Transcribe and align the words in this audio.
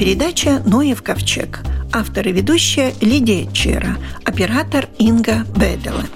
передача 0.00 0.62
«Ноев 0.64 1.02
ковчег». 1.02 1.60
Автор 1.92 2.26
и 2.26 2.32
ведущая 2.32 2.94
Лидия 3.02 3.46
Чера. 3.52 3.98
Оператор 4.24 4.88
Инга 4.96 5.44
Бедела. 5.54 6.06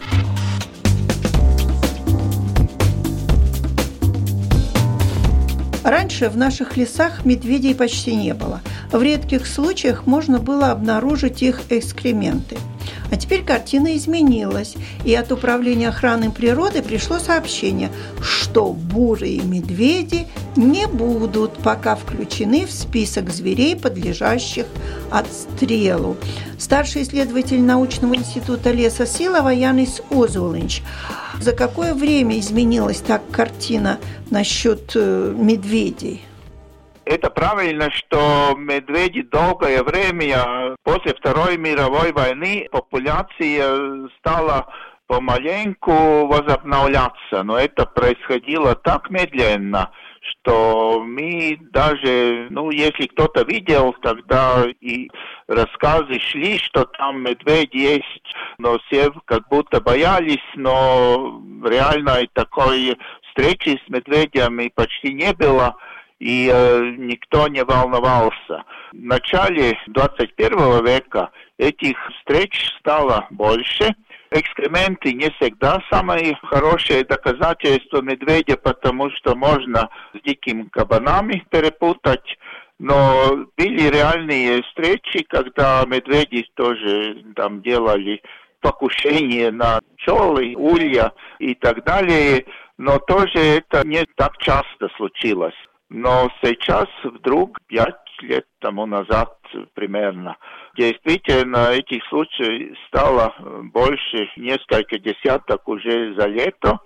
Раньше 5.85 6.31
в 6.31 6.37
наших 6.39 6.79
лесах 6.79 7.27
медведей 7.27 7.75
почти 7.75 8.17
не 8.17 8.33
было. 8.33 8.63
В 8.91 9.03
редких 9.03 9.47
случаях 9.47 10.07
можно 10.07 10.39
было 10.39 10.71
обнаружить 10.71 11.43
их 11.43 11.61
экскременты– 11.69 12.57
а 13.11 13.17
теперь 13.17 13.45
картина 13.45 13.97
изменилась, 13.97 14.75
и 15.05 15.15
от 15.15 15.31
Управления 15.31 15.89
охраны 15.89 16.33
природы 16.33 16.83
пришло 16.83 17.19
сообщение, 17.19 17.91
что 18.21 18.73
бурые 18.73 19.41
медведи 19.43 20.27
не 20.57 20.87
будут 20.87 21.63
пока 21.63 21.97
включены 21.97 22.67
в 22.67 22.71
список 22.71 23.31
зверей, 23.31 23.77
подлежащих 23.77 24.67
отстрелу. 25.11 26.17
Старший 26.59 27.03
исследователь 27.03 27.63
научного 27.63 28.15
института 28.17 28.71
леса 28.71 29.07
Силова 29.07 29.49
Янис 29.49 30.03
Озулинч. 30.11 30.83
За 31.41 31.53
какое 31.53 31.95
время 31.95 32.39
изменилась 32.39 33.01
так 33.01 33.23
картина 33.31 33.99
насчет 34.31 34.93
э, 34.95 35.35
медведей? 35.37 36.23
Это 37.05 37.29
правильно, 37.29 37.91
что 37.91 38.55
медведи 38.57 39.23
долгое 39.23 39.83
время 39.83 40.77
после 40.85 41.13
Второй 41.15 41.59
мировой 41.59 42.13
войны 42.13 42.67
популяция 42.71 44.09
стала 44.19 44.67
помаленьку 45.07 46.27
возобновляться, 46.27 47.43
но 47.43 47.59
это 47.59 47.85
происходило 47.85 48.75
так 48.75 49.11
медленно, 49.11 49.91
что 50.25 51.03
мы 51.05 51.59
даже, 51.71 52.49
ну, 52.51 52.71
если 52.71 53.07
кто-то 53.07 53.43
видел, 53.43 53.95
тогда 54.03 54.65
и 54.81 55.11
рассказы 55.47 56.19
шли, 56.21 56.59
что 56.59 56.85
там 56.85 57.23
медведь 57.23 57.75
есть, 57.75 58.35
но 58.59 58.79
все 58.87 59.11
как 59.27 59.49
будто 59.49 59.81
боялись, 59.81 60.45
но 60.55 61.43
реально 61.65 62.27
такой 62.33 62.97
встречи 63.29 63.81
с 63.85 63.89
медведями 63.89 64.73
почти 64.75 65.13
не 65.13 65.33
было 65.33 65.77
и 66.19 66.51
э, 66.53 66.95
никто 66.97 67.49
не 67.49 67.65
волновался. 67.65 68.65
В 68.93 68.97
начале 68.97 69.77
21 69.89 70.85
века 70.85 71.31
этих 71.59 71.97
встреч 72.19 72.71
стало 72.79 73.27
больше. 73.31 73.95
Экскременты 74.37 75.13
не 75.13 75.31
всегда 75.39 75.81
самое 75.93 76.37
хорошее 76.43 77.05
доказательство 77.05 78.03
медведя, 78.03 78.57
потому 78.57 79.09
что 79.11 79.37
можно 79.37 79.89
с 80.13 80.21
дикими 80.27 80.65
кабанами 80.73 81.47
перепутать. 81.51 82.37
Но 82.81 83.47
были 83.57 83.89
реальные 83.91 84.65
встречи, 84.65 85.23
когда 85.29 85.85
медведи 85.87 86.45
тоже 86.57 87.23
там 87.37 87.63
делали 87.63 88.21
покушение 88.61 89.53
на 89.53 89.79
пчелы, 89.99 90.57
улья 90.57 91.13
и 91.39 91.55
так 91.55 91.85
далее. 91.85 92.45
Но 92.77 92.99
тоже 92.99 93.39
это 93.39 93.87
не 93.87 94.05
так 94.17 94.37
часто 94.39 94.89
случилось. 94.97 95.55
Но 95.91 96.29
сейчас 96.43 96.89
вдруг, 97.05 97.61
пять 97.69 98.04
лет 98.23 98.47
тому 98.61 98.87
назад 98.87 99.37
примерно, 99.75 100.37
действительно 100.77 101.71
этих 101.71 102.05
случаев 102.07 102.77
стало 102.89 103.35
больше, 103.73 104.31
несколько 104.37 104.99
десяток 104.99 105.69
уже 105.69 106.15
за 106.15 106.27
лето, 106.27 106.81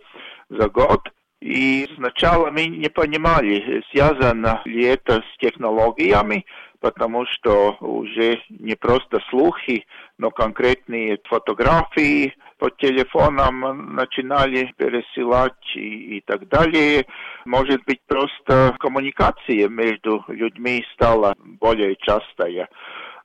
за 0.48 0.68
год. 0.68 1.00
И 1.40 1.88
сначала 1.94 2.50
мы 2.50 2.66
не 2.66 2.88
понимали, 2.88 3.84
связано 3.92 4.60
ли 4.64 4.84
это 4.84 5.22
с 5.22 5.38
технологиями, 5.38 6.44
потому 6.80 7.26
что 7.26 7.76
уже 7.80 8.40
не 8.48 8.74
просто 8.74 9.20
слухи, 9.30 9.86
но 10.18 10.30
конкретные 10.30 11.18
фотографии 11.24 12.34
по 12.58 12.70
телефонам 12.70 13.94
начинали 13.94 14.72
пересылать 14.76 15.76
и, 15.76 16.18
и 16.18 16.20
так 16.20 16.48
далее. 16.48 17.06
Может 17.44 17.84
быть, 17.84 18.00
просто 18.06 18.76
коммуникация 18.78 19.68
между 19.68 20.24
людьми 20.28 20.84
стала 20.94 21.34
более 21.38 21.96
частая. 21.96 22.68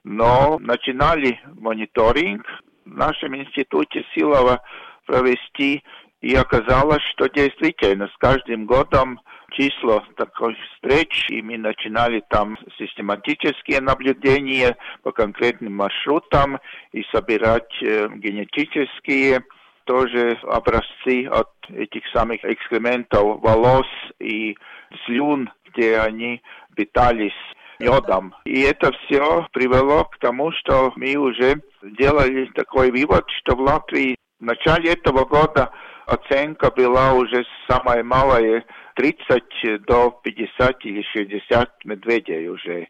Но 0.03 0.57
начинали 0.59 1.39
мониторинг 1.59 2.45
в 2.85 2.95
нашем 2.95 3.35
институте 3.35 4.03
Силова 4.13 4.61
провести, 5.05 5.83
и 6.23 6.35
оказалось, 6.35 7.03
что 7.11 7.27
действительно 7.27 8.07
с 8.07 8.17
каждым 8.17 8.65
годом 8.65 9.19
число 9.51 10.01
таких 10.15 10.57
встреч, 10.71 11.27
и 11.29 11.41
мы 11.41 11.57
начинали 11.57 12.23
там 12.29 12.57
систематические 12.77 13.81
наблюдения 13.81 14.77
по 15.03 15.11
конкретным 15.11 15.75
маршрутам 15.75 16.59
и 16.93 17.03
собирать 17.13 17.69
э, 17.81 18.07
генетические 18.15 19.43
тоже 19.83 20.39
образцы 20.43 21.25
от 21.25 21.49
этих 21.69 22.03
самых 22.13 22.39
экскрементов 22.45 23.41
волос 23.41 23.87
и 24.19 24.55
слюн, 25.05 25.49
где 25.73 25.97
они 25.97 26.41
питались 26.73 27.33
йодом. 27.79 28.33
И 28.45 28.61
это 28.61 28.93
все 28.93 29.45
привело 29.51 30.05
к 30.05 30.17
тому, 30.19 30.53
что 30.53 30.93
мы 30.95 31.15
уже 31.17 31.61
делали 31.81 32.45
такой 32.55 32.91
вывод, 32.91 33.25
что 33.41 33.57
в 33.57 33.59
Латвии 33.59 34.15
в 34.39 34.45
начале 34.45 34.93
этого 34.93 35.25
года 35.25 35.71
оценка 36.05 36.71
была 36.71 37.13
уже 37.13 37.45
самая 37.67 38.03
малая 38.03 38.65
30 38.95 39.85
до 39.85 40.11
50 40.23 40.85
или 40.85 41.01
60 41.13 41.85
медведей 41.85 42.47
уже. 42.47 42.87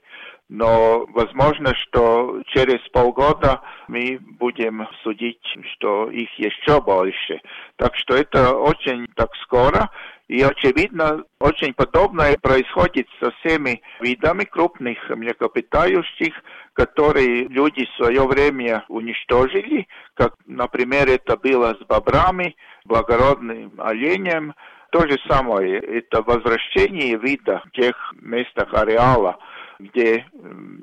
Но 0.50 1.06
возможно, 1.14 1.74
что 1.76 2.42
через 2.48 2.80
полгода 2.90 3.62
мы 3.88 4.20
будем 4.20 4.88
судить, 5.02 5.42
что 5.74 6.12
их 6.12 6.30
еще 6.38 6.82
больше. 6.82 7.42
Так 7.78 7.96
что 7.96 8.16
это 8.16 8.56
очень 8.56 9.08
так 9.16 9.30
скоро. 9.42 9.90
И 10.28 10.42
очевидно, 10.42 11.24
очень 11.40 11.74
подобное 11.74 12.38
происходит 12.42 13.08
со 13.22 13.32
всеми 13.32 13.82
видами 14.00 14.44
крупных 14.46 14.98
млекопитающих, 15.10 16.34
которые 16.74 17.48
люди 17.48 17.86
в 17.86 17.96
свое 17.98 18.26
время 18.26 18.86
уничтожили, 18.88 19.88
как, 20.14 20.36
например, 20.56 21.10
это 21.10 21.38
было 21.38 21.76
с 21.76 21.86
бобрами, 21.86 22.56
благородным 22.86 23.74
оленем, 23.78 24.54
то 24.92 25.08
же 25.08 25.18
самое, 25.28 25.80
это 25.80 26.22
возвращение 26.22 27.18
вида 27.18 27.64
в 27.66 27.72
тех 27.72 27.96
местах 28.22 28.74
ареала, 28.74 29.38
где 29.80 30.26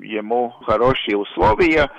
ему 0.01 0.49
хорошие 0.65 1.17
условия, 1.17 1.89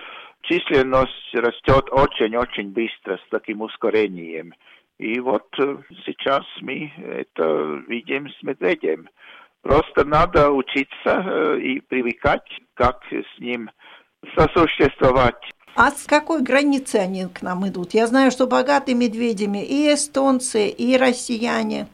численность 0.42 1.34
растет 1.34 1.88
очень-очень 1.90 2.70
быстро 2.72 3.16
с 3.16 3.30
таким 3.30 3.62
ускорением. 3.62 4.52
И 4.98 5.18
вот 5.20 5.46
э, 5.58 5.78
сейчас 6.04 6.44
мы 6.60 6.92
это 6.98 7.82
видим 7.88 8.28
с 8.28 8.42
медведем. 8.42 9.08
Просто 9.62 10.04
надо 10.04 10.50
учиться 10.50 10.88
э, 11.06 11.58
и 11.60 11.80
привыкать, 11.80 12.46
как 12.74 13.00
с 13.10 13.40
ним 13.40 13.70
сосуществовать. 14.36 15.42
А 15.74 15.90
с 15.90 16.04
какой 16.04 16.42
границы 16.42 16.96
они 16.96 17.26
к 17.26 17.42
нам 17.42 17.66
идут? 17.66 17.94
Я 17.94 18.06
знаю, 18.06 18.30
что 18.30 18.46
богаты 18.46 18.94
медведями 18.94 19.64
и 19.64 19.94
эстонцы, 19.94 20.68
и 20.68 20.96
россияне. 20.98 21.86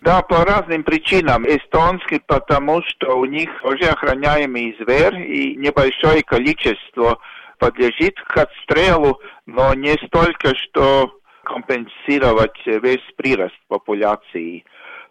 Да, 0.00 0.22
по 0.22 0.44
разным 0.44 0.84
причинам. 0.84 1.44
Эстонский, 1.44 2.20
потому 2.26 2.80
что 2.82 3.18
у 3.18 3.24
них 3.24 3.50
уже 3.64 3.84
охраняемый 3.90 4.76
зверь 4.78 5.16
и 5.20 5.56
небольшое 5.56 6.22
количество 6.22 7.18
подлежит 7.58 8.14
к 8.20 8.36
отстрелу, 8.36 9.20
но 9.46 9.74
не 9.74 9.94
столько, 10.06 10.54
что 10.54 11.10
компенсировать 11.44 12.58
весь 12.66 13.04
прирост 13.16 13.56
популяции. 13.68 14.64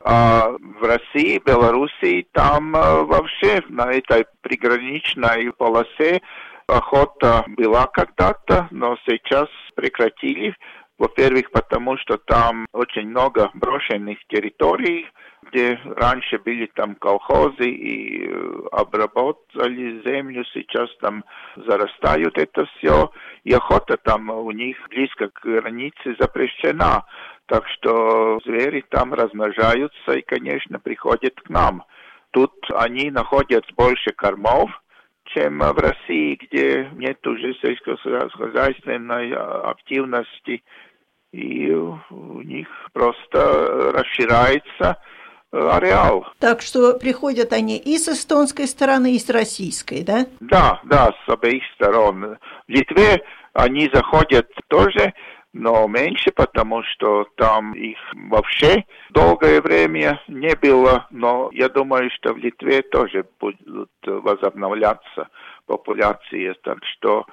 А 0.08 0.52
в 0.52 0.84
России, 0.84 1.42
Белоруссии, 1.44 2.28
там 2.32 2.76
э, 2.76 3.04
вообще 3.06 3.64
на 3.70 3.92
этой 3.92 4.26
приграничной 4.42 5.52
полосе 5.52 6.22
охота 6.68 7.46
была 7.48 7.88
когда-то, 7.88 8.68
но 8.72 8.98
сейчас 9.06 9.48
прекратили 9.76 10.56
во-первых, 10.98 11.52
потому 11.52 11.98
что 11.98 12.18
там 12.18 12.68
очень 12.72 13.10
много 13.10 13.50
брошенных 13.54 14.18
территорий, 14.30 15.08
где 15.44 15.80
раньше 15.86 16.40
были 16.40 16.68
там 16.74 16.96
колхозы 16.96 17.70
и 17.70 18.28
э, 18.28 18.60
обработали 18.72 20.02
землю, 20.06 20.44
сейчас 20.54 20.90
там 21.02 21.24
зарастают 21.56 22.38
это 22.38 22.66
все, 22.66 23.12
и 23.44 23.54
охота 23.54 23.98
там 23.98 24.30
у 24.30 24.52
них 24.52 24.78
близко 24.90 25.30
к 25.30 25.42
границе 25.44 26.16
запрещена. 26.18 27.06
Так 27.48 27.68
что 27.68 28.40
звери 28.44 28.84
там 28.90 29.14
размножаются 29.14 30.14
и, 30.14 30.22
конечно, 30.22 30.80
приходят 30.80 31.36
к 31.42 31.50
нам. 31.50 31.84
Тут 32.32 32.54
они 32.74 33.12
находят 33.12 33.66
больше 33.78 34.12
кормов, 34.16 34.72
чем 35.36 35.60
в 35.60 35.78
России, 35.78 36.40
где 36.42 36.90
нет 36.94 37.26
уже 37.28 37.54
сельскохозяйственной 37.62 39.34
активности, 39.34 40.64
и 41.32 41.72
у 41.72 42.42
них 42.42 42.68
просто 42.94 43.92
расширяется 43.92 44.98
ареал. 45.52 46.26
Так 46.40 46.62
что 46.62 46.98
приходят 46.98 47.54
они 47.54 47.78
и 47.78 47.98
с 47.98 48.08
эстонской 48.08 48.68
стороны, 48.68 49.16
и 49.16 49.20
с 49.20 49.30
российской, 49.30 50.04
да? 50.04 50.26
Да, 50.40 50.80
да, 50.86 51.14
с 51.26 51.30
обеих 51.30 51.64
сторон. 51.76 52.38
В 52.68 52.72
Литве 52.72 53.22
они 53.54 53.90
заходят 53.94 54.50
тоже, 54.68 55.14
но 55.56 55.88
меньше, 55.88 56.32
потому 56.36 56.84
что 56.84 57.28
там 57.38 57.74
их 57.74 57.98
вообще 58.30 58.84
долгое 59.12 59.62
время 59.62 60.22
не 60.28 60.54
было, 60.56 61.08
но 61.12 61.50
я 61.54 61.70
думаю, 61.70 62.10
что 62.12 62.34
в 62.34 62.38
Литве 62.38 62.82
тоже 62.82 63.26
будут 63.40 63.90
возобновляться 64.06 65.30
популяции, 65.66 66.54
так 66.62 66.80
что 66.84 67.26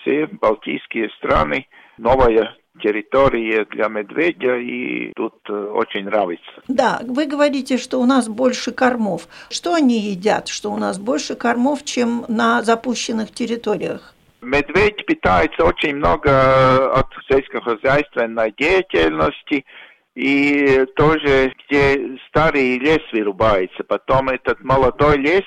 все 0.00 0.26
балтийские 0.26 1.10
страны, 1.18 1.68
новая 1.96 2.56
территория 2.82 3.64
для 3.66 3.86
медведя, 3.88 4.56
и 4.56 5.12
тут 5.14 5.34
э, 5.48 5.52
очень 5.52 6.04
нравится. 6.04 6.50
Да, 6.66 7.00
вы 7.06 7.26
говорите, 7.26 7.78
что 7.78 8.00
у 8.00 8.06
нас 8.06 8.28
больше 8.28 8.72
кормов. 8.72 9.28
Что 9.50 9.74
они 9.74 9.98
едят, 9.98 10.48
что 10.48 10.72
у 10.72 10.76
нас 10.76 10.98
больше 10.98 11.34
кормов, 11.34 11.84
чем 11.84 12.24
на 12.28 12.62
запущенных 12.62 13.32
территориях? 13.32 14.14
Медведь 14.42 15.04
питается 15.06 15.64
очень 15.64 15.96
много 15.96 16.92
от 16.92 17.06
сельскохозяйственной 17.28 18.52
деятельности, 18.56 19.64
и 20.14 20.84
тоже, 20.96 21.52
где 21.68 22.18
старый 22.28 22.78
лес 22.78 23.00
вырубается, 23.12 23.84
потом 23.84 24.28
этот 24.28 24.62
молодой 24.62 25.18
лес 25.18 25.44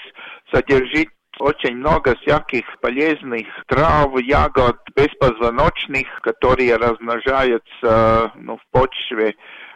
содержит 0.54 1.10
очень 1.40 1.78
много 1.78 2.16
всяких 2.18 2.66
полезных 2.80 3.48
трав, 3.68 4.19
ягод, 4.22 4.78
беспозвоночных, 4.96 6.07
которые 6.22 6.75
размножаются 6.75 8.31
ну, 8.36 8.57
в 8.57 8.62
почве 8.72 9.36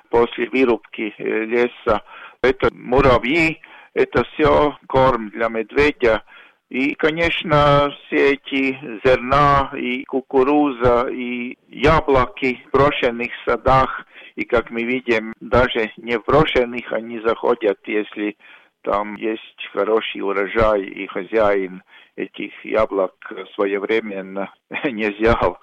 после 0.10 0.48
вырубки 0.50 1.14
леса. 1.18 2.04
Это 2.42 2.70
муравьи, 2.74 3.60
это 3.94 4.24
все 4.26 4.78
корм 4.88 5.30
для 5.32 5.50
медведя. 5.50 6.24
И, 6.70 6.96
конечно, 6.96 7.94
все 8.08 8.34
эти 8.34 8.78
зерна 9.06 9.72
и 9.74 10.04
кукуруза 10.04 11.08
и 11.10 11.58
яблоки 11.70 12.62
в 12.68 12.72
брошенных 12.72 13.32
садах, 13.46 14.06
и, 14.36 14.44
как 14.44 14.70
мы 14.70 14.84
видим, 14.84 15.34
даже 15.40 15.92
не 15.96 16.20
в 16.20 16.26
брошенных 16.26 16.92
они 16.92 17.22
заходят, 17.22 17.80
если 17.86 18.36
там 18.84 19.16
есть 19.16 19.70
хороший 19.74 20.22
урожай, 20.22 20.84
и 20.84 21.08
хозяин 21.08 21.84
этих 22.18 22.54
яблок 22.66 23.14
своевременно 23.56 24.54
не 24.92 25.10
взял. 25.10 25.60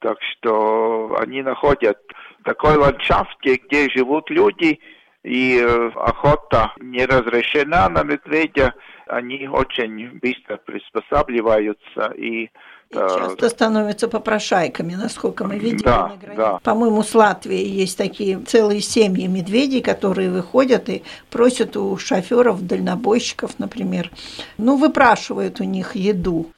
Так 0.00 0.18
что 0.22 1.16
они 1.20 1.42
находят 1.42 1.98
такой 2.44 2.76
ландшафте, 2.76 3.60
где 3.64 3.88
живут 3.90 4.28
люди, 4.30 4.80
и 5.24 5.58
э, 5.60 5.90
охота 5.96 6.72
не 6.78 7.04
разрешена 7.04 7.88
на 7.88 8.02
медведя, 8.02 8.74
они 9.06 9.48
очень 9.48 10.18
быстро 10.20 10.56
приспосабливаются 10.58 12.12
и 12.16 12.50
и 12.90 12.94
часто 12.94 13.50
становятся 13.50 14.08
попрошайками, 14.08 14.94
насколько 14.94 15.44
мы 15.44 15.58
видим 15.58 15.84
да, 15.84 16.08
на 16.08 16.16
границе. 16.16 16.36
Да. 16.36 16.58
По-моему, 16.62 17.02
с 17.02 17.14
Латвией 17.14 17.68
есть 17.68 17.98
такие 17.98 18.38
целые 18.40 18.80
семьи 18.80 19.26
медведей, 19.26 19.82
которые 19.82 20.30
выходят 20.30 20.88
и 20.88 21.02
просят 21.28 21.76
у 21.76 21.98
шоферов, 21.98 22.66
дальнобойщиков, 22.66 23.58
например, 23.58 24.10
ну, 24.56 24.76
выпрашивают 24.76 25.60
у 25.60 25.64
них 25.64 25.96
еду. 25.96 26.50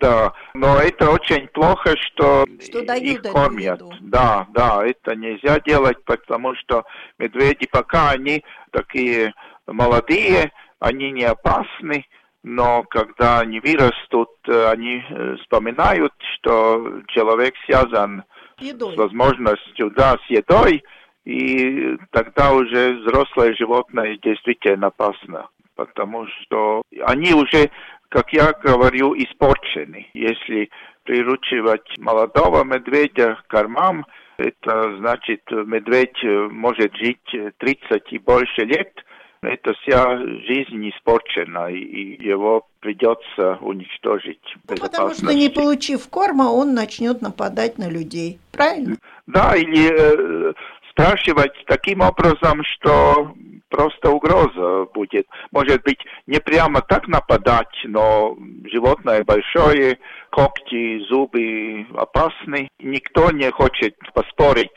Да, 0.00 0.32
но 0.54 0.78
это 0.78 1.10
очень 1.10 1.46
плохо, 1.48 1.94
что, 1.96 2.44
что 2.60 2.84
дают 2.84 3.24
их 3.24 3.32
кормят. 3.32 3.80
Еду. 3.80 3.92
Да, 4.00 4.46
да, 4.52 4.84
это 4.84 5.14
нельзя 5.14 5.60
делать, 5.60 6.02
потому 6.04 6.54
что 6.56 6.84
медведи 7.18 7.68
пока 7.70 8.10
они 8.10 8.44
такие 8.72 9.32
молодые, 9.66 10.50
они 10.80 11.12
не 11.12 11.24
опасны, 11.24 12.04
но 12.42 12.82
когда 12.90 13.40
они 13.40 13.60
вырастут, 13.60 14.30
э, 14.48 14.70
они 14.70 15.02
э, 15.08 15.36
вспоминают, 15.40 16.12
что 16.34 17.00
человек 17.08 17.54
связан 17.64 18.24
едой. 18.58 18.94
с 18.94 18.96
возможностью, 18.96 19.90
да, 19.92 20.16
с 20.26 20.30
едой, 20.30 20.82
и 21.24 21.96
тогда 22.10 22.52
уже 22.52 22.98
взрослое 23.00 23.54
животное 23.54 24.18
действительно 24.22 24.88
опасно, 24.88 25.48
потому 25.74 26.26
что 26.26 26.82
они 27.06 27.32
уже, 27.32 27.70
как 28.14 28.32
я 28.32 28.52
говорю, 28.52 29.14
испорчены. 29.16 30.06
Если 30.14 30.70
приручивать 31.02 31.98
молодого 31.98 32.62
медведя 32.62 33.34
к 33.34 33.48
кормам, 33.48 34.06
это 34.36 34.96
значит, 34.98 35.42
медведь 35.50 36.22
может 36.22 36.94
жить 36.94 37.56
30 37.58 38.12
и 38.12 38.18
больше 38.18 38.62
лет– 38.62 38.92
эта 39.44 39.74
вся 39.74 40.18
жизнь 40.18 40.88
испорчена, 40.90 41.68
и 41.70 42.22
его 42.22 42.66
придется 42.80 43.58
уничтожить. 43.60 44.40
Ну, 44.68 44.76
потому 44.76 45.12
что 45.12 45.32
не 45.32 45.50
получив 45.50 46.08
корма, 46.08 46.44
он 46.44 46.74
начнет 46.74 47.20
нападать 47.20 47.78
на 47.78 47.90
людей. 47.90 48.38
Правильно? 48.52 48.96
Да, 49.26 49.54
или 49.54 49.90
э, 49.90 50.52
спрашивать 50.94 51.52
таким 51.66 52.00
образом, 52.00 52.62
что 52.64 53.34
просто 53.68 54.10
угроза 54.10 54.86
будет. 54.94 55.26
Может 55.50 55.82
быть, 55.82 55.98
не 56.26 56.38
прямо 56.38 56.80
так 56.80 57.08
нападать, 57.08 57.74
но 57.84 58.36
животное 58.70 59.24
большое, 59.24 59.98
когти, 60.30 61.00
зубы 61.08 61.86
опасны. 61.96 62.68
Никто 62.78 63.30
не 63.32 63.50
хочет 63.50 63.96
поспорить 64.14 64.70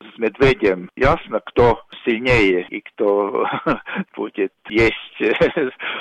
с 0.00 0.18
медведем. 0.18 0.90
Ясно, 0.96 1.40
кто 1.46 1.80
сильнее 2.04 2.66
и 2.70 2.80
кто 2.80 3.46
будет 4.16 4.52
есть 4.68 5.20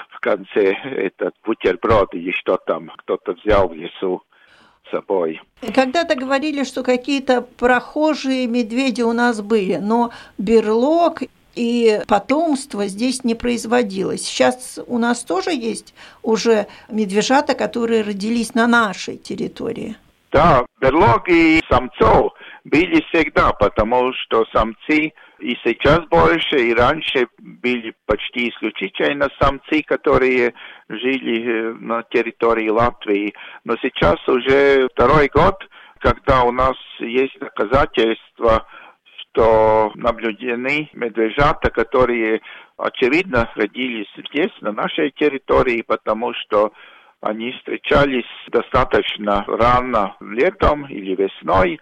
в 0.09 0.19
конце 0.19 0.73
этот 0.73 1.35
бутерброд 1.45 2.15
или 2.15 2.31
что 2.31 2.57
там 2.57 2.91
кто-то 2.97 3.33
взял 3.33 3.69
в 3.69 3.73
лесу 3.73 4.23
собой. 4.91 5.41
Когда-то 5.73 6.15
говорили, 6.15 6.63
что 6.63 6.83
какие-то 6.83 7.41
прохожие 7.41 8.47
медведи 8.47 9.01
у 9.01 9.13
нас 9.13 9.41
были, 9.41 9.75
но 9.75 10.11
берлог 10.37 11.21
и 11.55 12.01
потомство 12.07 12.87
здесь 12.87 13.23
не 13.23 13.35
производилось. 13.35 14.23
Сейчас 14.23 14.79
у 14.87 14.97
нас 14.97 15.23
тоже 15.23 15.51
есть 15.51 15.93
уже 16.23 16.67
медвежата, 16.89 17.53
которые 17.55 18.03
родились 18.03 18.53
на 18.53 18.67
нашей 18.67 19.17
территории. 19.17 19.95
Да, 20.31 20.65
берлоги 20.79 21.61
самцов 21.69 22.33
были 22.63 23.03
всегда, 23.09 23.51
потому 23.51 24.13
что 24.13 24.45
самцы 24.53 25.11
и 25.39 25.57
сейчас 25.63 26.01
больше, 26.09 26.57
и 26.57 26.73
раньше 26.73 27.27
были 27.37 27.93
почти 28.05 28.49
исключительно 28.49 29.29
самцы, 29.39 29.81
которые 29.83 30.53
жили 30.87 31.41
э, 31.41 31.73
на 31.79 32.03
территории 32.03 32.69
Латвии. 32.69 33.33
Но 33.63 33.75
сейчас 33.81 34.15
уже 34.27 34.87
второй 34.93 35.27
год, 35.27 35.55
когда 35.99 36.43
у 36.43 36.51
нас 36.51 36.75
есть 36.99 37.37
доказательства, 37.39 38.67
что 39.03 39.91
наблюдены 39.95 40.89
медвежата, 40.93 41.69
которые, 41.69 42.41
очевидно, 42.77 43.49
родились 43.55 44.09
здесь, 44.29 44.51
на 44.61 44.71
нашей 44.71 45.11
территории, 45.11 45.81
потому 45.81 46.33
что 46.33 46.73
они 47.21 47.51
встречались 47.51 48.29
достаточно 48.49 49.43
рано 49.47 50.15
летом 50.21 50.85
или 50.85 51.15
весной, 51.15 51.79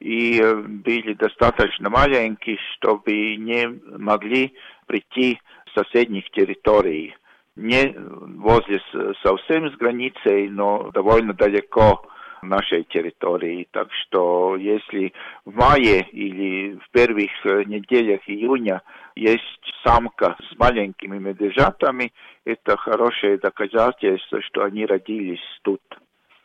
и 0.00 0.40
э, 0.40 0.54
были 0.54 1.14
достаточно 1.14 1.90
маленькие, 1.90 2.58
чтобы 2.76 3.36
не 3.36 3.68
могли 3.98 4.54
прийти 4.86 5.40
с 5.70 5.74
соседних 5.74 6.30
территорий. 6.30 7.14
Не 7.56 7.92
возле 7.96 8.80
совсем 9.22 9.70
с 9.72 9.76
границей, 9.76 10.48
но 10.48 10.90
довольно 10.92 11.32
далеко 11.32 12.06
нашей 12.42 12.84
территории. 12.84 13.66
Так 13.72 13.88
что 13.92 14.56
если 14.56 15.12
в 15.44 15.54
мае 15.54 16.06
или 16.12 16.76
в 16.76 16.90
первых 16.90 17.30
э, 17.44 17.64
неделях 17.64 18.20
июня 18.28 18.82
есть 19.16 19.42
самка 19.84 20.36
с 20.48 20.58
маленькими 20.58 21.18
медвежатами, 21.18 22.12
это 22.44 22.76
хорошее 22.76 23.38
доказательство, 23.38 24.40
что 24.42 24.62
они 24.64 24.86
родились 24.86 25.42
тут. 25.62 25.80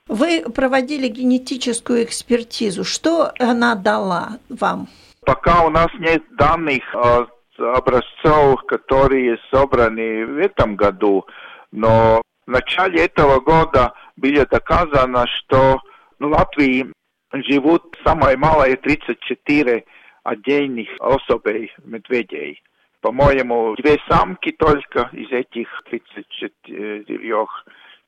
Вы 0.08 0.44
проводили 0.54 1.08
генетическую 1.08 2.04
экспертизу. 2.04 2.84
Что 2.84 3.32
она 3.40 3.76
дала 3.76 4.38
вам? 4.50 4.88
Пока 5.26 5.66
у 5.66 5.70
нас 5.70 5.88
нет 6.00 6.24
данных 6.32 6.84
от 6.94 7.30
образцов, 7.58 8.62
которые 8.68 9.38
собраны 9.50 10.26
в 10.26 10.38
этом 10.38 10.76
году, 10.76 11.26
но 11.72 12.22
в 12.46 12.52
начале 12.52 13.06
этого 13.06 13.40
года 13.40 13.94
было 14.18 14.46
доказано, 14.46 15.26
что 15.28 15.80
в 16.20 16.26
Латвии 16.26 16.92
живут 17.32 17.98
самое 18.06 18.36
малое 18.36 18.76
34 18.76 19.86
отдельных 20.24 20.90
особей 21.00 21.72
медведей. 21.86 22.62
По-моему, 23.00 23.76
две 23.76 23.98
самки 24.10 24.52
только 24.52 25.10
из 25.14 25.32
этих 25.32 25.70
34, 25.86 27.48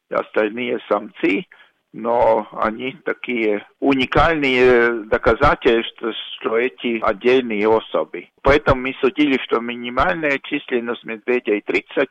остальные 0.09 0.79
самцы– 0.89 1.45
но 1.95 2.45
они 2.51 2.97
такие 3.05 3.65
уникальные 3.79 5.05
доказательства, 5.05 6.11
что 6.37 6.57
эти 6.57 6.99
отдельные 7.01 7.69
особи. 7.69 8.29
Поэтому 8.41 8.81
мы 8.81 8.95
судили, 8.99 9.39
что 9.45 9.61
минимальная 9.61 10.37
численность 10.43 11.05
медведей 11.05 11.61
30, 11.61 12.09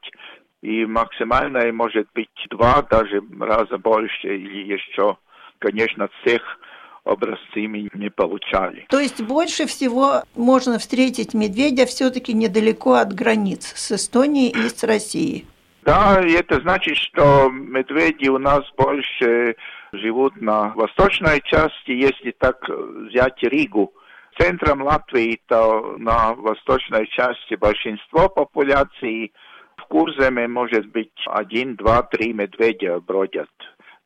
и 0.63 0.87
максимальная 0.87 1.71
может 1.71 2.09
быть 2.15 2.31
два, 2.49 2.81
даже 2.81 3.23
раза 3.39 3.77
больше 3.77 4.35
или 4.35 4.73
еще, 4.73 5.19
конечно, 5.59 6.09
всех 6.23 6.41
образцы 7.05 7.69
мы 7.69 7.91
не 7.93 8.09
получали. 8.09 8.87
То 8.89 8.99
есть 8.99 9.23
больше 9.23 9.67
всего 9.67 10.23
можно 10.35 10.79
встретить 10.79 11.35
медведя 11.35 11.85
все-таки 11.85 12.33
недалеко 12.33 12.95
от 12.95 13.13
границ 13.13 13.75
с 13.77 13.93
Эстонией 13.93 14.49
и 14.49 14.67
с 14.71 14.83
Россией? 14.83 15.45
Да, 15.85 16.23
и 16.25 16.33
это 16.33 16.61
значит, 16.61 16.97
что 16.97 17.51
медведи 17.51 18.29
у 18.29 18.39
нас 18.39 18.65
больше 18.79 19.57
живут 19.99 20.41
на 20.41 20.73
восточной 20.75 21.41
части, 21.45 21.91
если 21.91 22.33
так 22.33 22.69
взять 22.69 23.43
Ригу. 23.43 23.93
Центром 24.39 24.83
Латвии, 24.83 25.41
то 25.47 25.97
на 25.99 26.35
восточной 26.35 27.07
части 27.07 27.55
большинство 27.55 28.29
популяции. 28.29 29.33
В 29.77 29.87
Курземе 29.87 30.49
может 30.49 30.87
быть 30.87 31.13
один, 31.27 31.77
два, 31.77 32.03
три 32.03 32.33
медведя 32.33 33.01
бродят. 33.01 33.51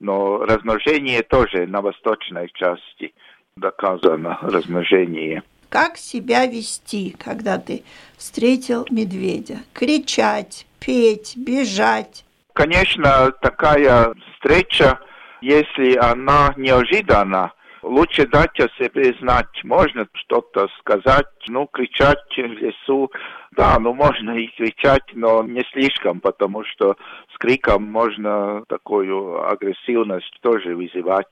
Но 0.00 0.38
размножение 0.44 1.22
тоже 1.22 1.66
на 1.66 1.80
восточной 1.80 2.50
части 2.54 3.14
доказано 3.56 4.38
размножение. 4.42 5.42
Как 5.68 5.96
себя 5.96 6.46
вести, 6.46 7.14
когда 7.18 7.58
ты 7.58 7.82
встретил 8.16 8.86
медведя? 8.90 9.58
Кричать, 9.74 10.66
петь, 10.80 11.34
бежать? 11.36 12.24
Конечно, 12.54 13.32
такая 13.42 14.14
встреча, 14.34 14.98
если 15.40 15.96
она 15.96 16.52
неожиданна, 16.56 17.52
лучше 17.82 18.26
дать 18.26 18.58
о 18.60 18.68
себе 18.82 19.14
знать. 19.20 19.64
Можно 19.64 20.06
что-то 20.14 20.68
сказать, 20.80 21.26
ну, 21.48 21.66
кричать 21.66 22.18
в 22.36 22.38
лесу. 22.38 23.10
Да, 23.52 23.78
ну, 23.78 23.94
можно 23.94 24.32
и 24.32 24.48
кричать, 24.48 25.04
но 25.14 25.42
не 25.42 25.64
слишком, 25.72 26.20
потому 26.20 26.64
что 26.64 26.96
с 27.34 27.38
криком 27.38 27.84
можно 27.84 28.62
такую 28.68 29.48
агрессивность 29.48 30.38
тоже 30.42 30.76
вызывать. 30.76 31.26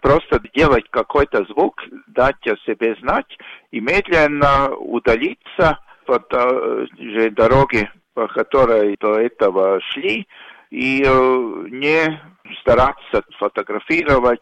Просто 0.00 0.40
делать 0.54 0.84
какой-то 0.90 1.44
звук, 1.44 1.82
дать 2.08 2.46
о 2.46 2.56
себе 2.66 2.96
знать 3.00 3.38
и 3.70 3.80
медленно 3.80 4.74
удалиться 4.74 5.78
по 6.04 6.18
той 6.18 6.88
же 6.98 7.30
дороге 7.30 7.90
по 8.14 8.28
которой 8.28 8.96
до 9.00 9.14
этого 9.14 9.80
шли, 9.80 10.26
и 10.72 11.02
э, 11.04 11.66
не 11.68 12.18
стараться 12.62 13.22
фотографировать, 13.38 14.40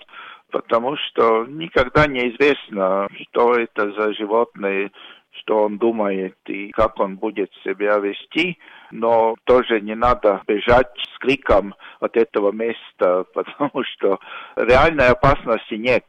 потому 0.52 0.96
что 0.96 1.44
никогда 1.46 2.06
неизвестно, 2.06 3.08
что 3.20 3.54
это 3.54 3.90
за 3.92 4.14
животное, 4.14 4.92
что 5.32 5.64
он 5.64 5.78
думает 5.78 6.36
и 6.46 6.70
как 6.70 7.00
он 7.00 7.16
будет 7.16 7.50
себя 7.64 7.98
вести, 7.98 8.58
но 8.92 9.34
тоже 9.44 9.80
не 9.80 9.96
надо 9.96 10.42
бежать 10.46 10.92
с 11.14 11.18
криком 11.18 11.74
от 11.98 12.16
этого 12.16 12.52
места, 12.52 13.24
потому 13.34 13.82
что 13.82 14.20
реальной 14.54 15.08
опасности 15.08 15.74
нет 15.74 16.04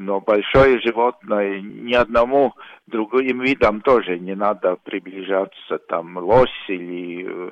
но 0.00 0.20
большое 0.20 0.80
животное 0.80 1.60
ни 1.60 1.92
одному 1.92 2.54
другим 2.86 3.42
видам 3.42 3.82
тоже 3.82 4.18
не 4.18 4.34
надо 4.34 4.76
приближаться. 4.82 5.78
Там 5.88 6.16
лось 6.16 6.48
или 6.68 7.26
э, 7.28 7.50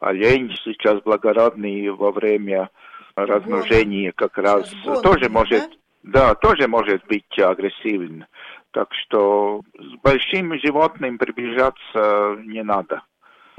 олень 0.00 0.50
сейчас 0.64 1.02
благородный 1.02 1.90
во 1.90 2.10
время 2.10 2.70
размножения 3.14 4.12
как 4.12 4.38
раз 4.38 4.72
Гон, 4.82 5.02
тоже 5.02 5.28
может, 5.28 5.70
да? 6.02 6.28
да, 6.28 6.34
тоже 6.34 6.68
может 6.68 7.04
быть 7.06 7.38
агрессивен. 7.38 8.24
Так 8.70 8.88
что 8.94 9.60
с 9.78 10.02
большим 10.02 10.58
животным 10.58 11.18
приближаться 11.18 12.38
не 12.44 12.62
надо. 12.62 13.02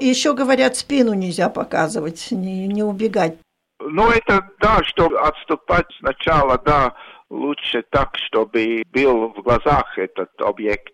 Еще 0.00 0.34
говорят, 0.34 0.74
спину 0.74 1.14
нельзя 1.14 1.48
показывать, 1.48 2.28
не, 2.32 2.66
не 2.66 2.82
убегать. 2.82 3.38
Ну, 3.78 4.10
это 4.10 4.48
да, 4.60 4.82
что 4.84 5.06
отступать 5.06 5.86
сначала, 5.98 6.58
да, 6.58 6.94
лучше 7.32 7.82
так, 7.90 8.16
чтобы 8.16 8.84
был 8.92 9.28
в 9.28 9.42
глазах 9.42 9.98
этот 9.98 10.30
объект. 10.40 10.92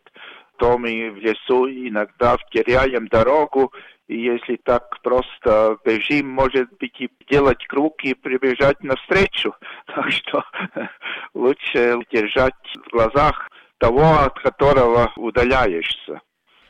То 0.58 0.78
мы 0.78 1.10
в 1.10 1.16
лесу 1.18 1.68
иногда 1.68 2.36
теряем 2.50 3.08
дорогу, 3.08 3.72
и 4.08 4.20
если 4.20 4.56
так 4.56 5.00
просто 5.02 5.76
бежим, 5.84 6.28
может 6.30 6.68
быть, 6.78 7.00
и 7.00 7.10
делать 7.28 7.64
круг 7.66 8.02
и 8.04 8.14
прибежать 8.14 8.82
навстречу. 8.82 9.54
Так 9.86 10.12
что 10.12 10.44
лучше 11.34 11.98
держать 12.10 12.54
в 12.86 12.90
глазах 12.90 13.48
того, 13.78 14.18
от 14.20 14.38
которого 14.40 15.12
удаляешься. 15.16 16.20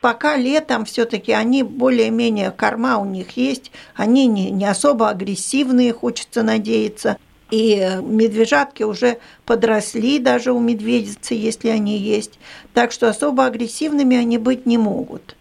Пока 0.01 0.37
летом 0.37 0.85
все-таки 0.85 1.33
они 1.33 1.63
более-менее 1.63 2.53
корма 2.53 2.99
у 2.99 3.05
них 3.05 3.37
есть, 3.37 3.73
они 3.97 4.27
не, 4.27 4.51
не 4.51 4.65
особо 4.65 5.09
агрессивные, 5.09 5.93
хочется 5.93 6.43
надеяться. 6.43 7.19
И 7.51 7.81
медвежатки 8.03 8.83
уже 8.83 9.19
подросли 9.47 10.19
даже 10.19 10.53
у 10.53 10.61
медведицы, 10.61 11.35
если 11.35 11.69
они 11.69 11.97
есть. 11.97 12.39
Так 12.75 12.93
что 12.93 13.09
особо 13.09 13.47
агрессивными 13.47 14.17
они 14.17 14.39
быть 14.39 14.67
не 14.67 14.77
могут. 14.77 15.35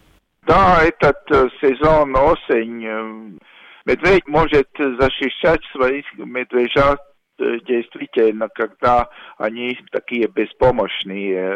Да, 0.47 0.81
этот 0.81 1.17
э, 1.29 1.49
сезон 1.59 2.15
осень. 2.15 2.85
Э, 2.85 3.37
медведь 3.85 4.25
может 4.27 4.69
защищать 4.77 5.59
своих 5.73 6.05
медвежат 6.17 7.01
э, 7.39 7.57
действительно, 7.67 8.47
когда 8.55 9.09
они 9.37 9.77
такие 9.91 10.27
беспомощные 10.27 11.51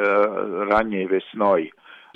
ранней 0.65 1.05
весной. 1.05 1.71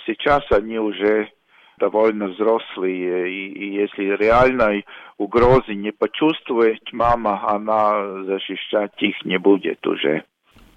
Сейчас 0.05 0.43
они 0.51 0.77
уже 0.77 1.29
довольно 1.79 2.27
взрослые, 2.27 3.31
и, 3.31 3.47
и 3.53 3.73
если 3.75 4.15
реальной 4.15 4.85
угрозы 5.17 5.73
не 5.73 5.91
почувствует 5.91 6.81
мама, 6.91 7.41
она 7.49 8.23
защищать 8.23 8.93
их 8.99 9.23
не 9.25 9.37
будет 9.37 9.85
уже. 9.85 10.23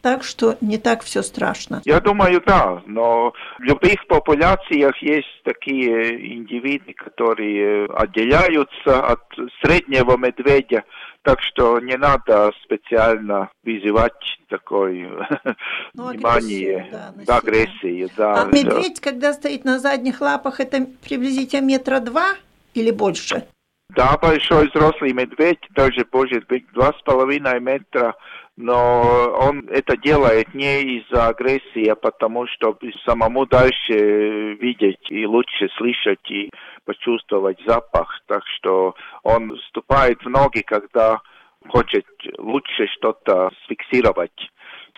Так 0.02 0.22
что 0.22 0.56
не 0.60 0.78
так 0.78 1.02
все 1.02 1.22
страшно. 1.22 1.82
Я 1.84 2.00
думаю, 2.00 2.40
да, 2.46 2.82
но 2.86 3.32
в 3.58 3.62
любых 3.62 4.06
популяциях 4.06 4.96
есть 5.02 5.42
такие 5.44 6.36
индивиды, 6.36 6.92
которые 6.94 7.86
отделяются 7.86 9.04
от 9.04 9.20
среднего 9.60 10.16
медведя, 10.16 10.84
так 11.28 11.42
что 11.42 11.78
не 11.78 11.98
надо 11.98 12.52
специально 12.64 13.50
вызывать 13.62 14.38
такое 14.48 15.28
ну, 15.92 16.08
внимание, 16.08 16.88
да, 17.26 17.36
агрессии. 17.36 18.08
Да, 18.16 18.44
а 18.44 18.46
медведь, 18.46 18.98
когда 18.98 19.34
стоит 19.34 19.66
на 19.66 19.78
задних 19.78 20.22
лапах, 20.22 20.58
это 20.58 20.86
приблизительно 21.06 21.66
метра 21.66 22.00
два 22.00 22.36
или 22.72 22.90
больше? 22.90 23.46
Да, 23.94 24.18
большой 24.20 24.68
взрослый 24.68 25.12
медведь, 25.12 25.60
даже 25.70 26.06
может 26.12 26.46
быть 26.46 26.70
два 26.72 26.92
с 26.92 27.02
половиной 27.02 27.58
метра, 27.58 28.14
но 28.56 29.32
он 29.40 29.66
это 29.68 29.96
делает 29.96 30.52
не 30.52 30.98
из-за 30.98 31.28
агрессии, 31.28 31.88
а 31.88 31.94
потому 31.94 32.46
что 32.48 32.76
самому 33.06 33.46
дальше 33.46 34.54
видеть 34.54 35.10
и 35.10 35.24
лучше 35.26 35.68
слышать 35.76 36.30
и 36.30 36.50
почувствовать 36.84 37.58
запах. 37.66 38.20
Так 38.26 38.42
что 38.56 38.94
он 39.22 39.56
вступает 39.56 40.20
в 40.22 40.28
ноги, 40.28 40.60
когда 40.60 41.20
хочет 41.68 42.04
лучше 42.36 42.88
что-то 42.88 43.50
сфиксировать 43.64 44.50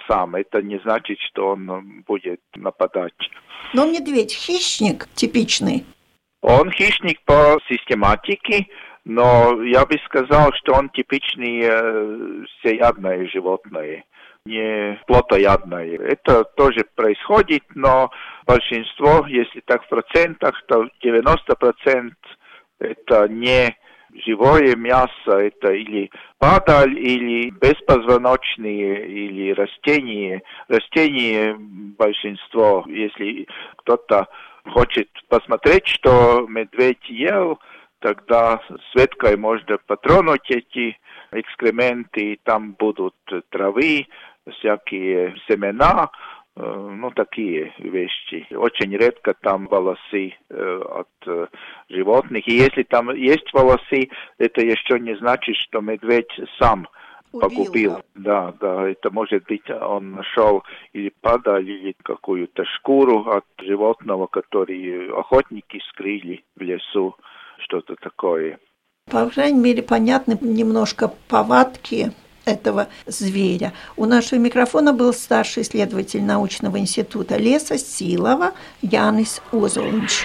сам. 0.09 0.35
Это 0.35 0.62
не 0.62 0.78
значит, 0.80 1.18
что 1.20 1.50
он 1.50 2.02
будет 2.06 2.40
нападать. 2.56 3.14
Но 3.73 3.87
медведь 3.87 4.32
хищник 4.35 5.06
типичный. 5.14 5.85
Он 6.42 6.70
хищник 6.70 7.20
по 7.25 7.59
систематике, 7.68 8.66
но 9.04 9.62
я 9.62 9.85
бы 9.85 9.97
сказал, 10.06 10.52
что 10.54 10.75
он 10.75 10.88
типичный 10.90 11.61
э, 11.62 12.44
всеядное 12.59 13.26
животное, 13.26 14.04
не 14.47 14.99
плотоядное. 15.06 15.99
Это 15.99 16.44
тоже 16.44 16.85
происходит, 16.94 17.62
но 17.75 18.11
большинство, 18.47 19.26
если 19.26 19.61
так 19.61 19.85
в 19.85 19.88
процентах, 19.88 20.54
то 20.66 20.88
90% 21.04 22.12
это 22.78 23.28
не 23.28 23.76
живое 24.26 24.75
мясо, 24.76 25.11
это 25.26 25.73
или 25.73 26.11
падаль, 26.38 26.99
или 26.99 27.50
беспозвоночные, 27.50 29.06
или 29.09 29.52
растения. 29.52 30.42
Растения 30.68 31.54
большинство, 31.59 32.85
если 32.88 33.47
кто-то 33.76 34.26
хочет 34.64 35.09
посмотреть, 35.29 35.87
что 35.87 36.47
медведь 36.49 37.09
ел, 37.09 37.59
тогда 38.00 38.61
светкой 38.93 39.37
можно 39.37 39.79
потронуть 39.87 40.50
эти 40.50 40.97
экскременты, 41.33 42.38
там 42.45 42.73
будут 42.79 43.14
травы, 43.50 44.07
всякие 44.59 45.37
семена, 45.49 46.11
э, 46.57 46.61
ну, 46.62 47.11
такие 47.11 47.73
вещи. 47.79 48.47
Очень 48.55 48.97
редко 48.97 49.35
там 49.35 49.67
волосы 49.67 50.35
э, 50.49 50.83
от 50.90 51.09
э, 51.26 51.47
животных. 51.88 52.47
И 52.49 52.57
если 52.57 52.83
там 52.83 53.11
есть 53.14 53.52
волосы, 53.52 54.09
это 54.38 54.61
еще 54.61 54.99
не 54.99 55.17
значит, 55.17 55.57
что 55.57 55.81
медведь 55.81 56.33
сам 56.59 56.88
погубил. 57.32 57.99
Да, 58.14 58.54
да, 58.60 58.88
это 58.88 59.10
может 59.10 59.44
быть 59.44 59.68
он 59.70 60.12
нашел 60.12 60.62
или 60.92 61.12
падаль, 61.20 61.68
или 61.68 61.94
какую-то 62.02 62.64
шкуру 62.64 63.28
от 63.30 63.44
животного, 63.60 64.26
который 64.26 65.10
охотники 65.12 65.80
скрыли 65.90 66.44
в 66.56 66.62
лесу, 66.62 67.16
что-то 67.58 67.96
такое. 67.96 68.58
По 69.10 69.26
крайней 69.26 69.60
мере, 69.60 69.82
понятны 69.82 70.38
немножко 70.40 71.12
повадки 71.28 72.12
этого 72.44 72.88
зверя. 73.06 73.72
У 73.96 74.06
нашего 74.06 74.38
микрофона 74.38 74.92
был 74.92 75.12
старший 75.12 75.62
исследователь 75.62 76.22
научного 76.22 76.78
института 76.78 77.37
леса 77.37 77.78
Силова 77.78 78.52
Янис 78.82 79.42
Озолинч. 79.52 80.25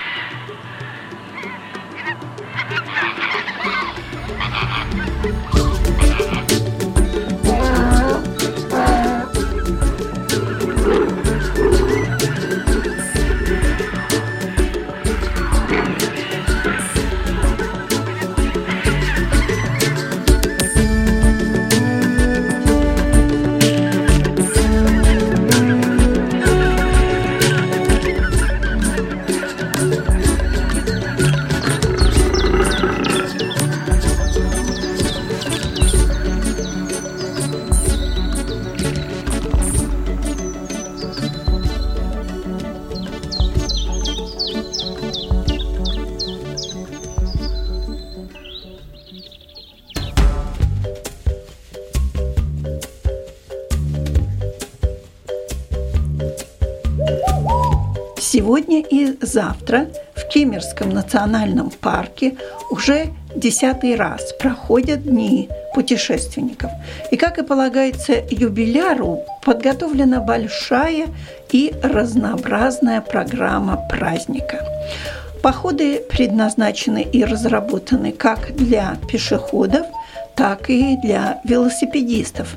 Завтра 59.35 59.87
в 60.15 60.29
Кемерском 60.29 60.91
национальном 60.91 61.69
парке 61.69 62.35
уже 62.71 63.07
десятый 63.35 63.95
раз 63.95 64.31
проходят 64.39 65.03
дни 65.03 65.49
путешественников. 65.73 66.71
И, 67.11 67.17
как 67.17 67.37
и 67.37 67.43
полагается 67.43 68.13
юбиляру, 68.31 69.23
подготовлена 69.43 70.21
большая 70.21 71.07
и 71.51 71.73
разнообразная 71.83 73.01
программа 73.01 73.75
праздника. 73.89 74.65
Походы 75.43 76.01
предназначены 76.09 77.01
и 77.03 77.25
разработаны 77.25 78.13
как 78.13 78.55
для 78.55 78.95
пешеходов– 79.09 79.85
так 80.35 80.69
и 80.69 80.97
для 80.97 81.39
велосипедистов. 81.43 82.55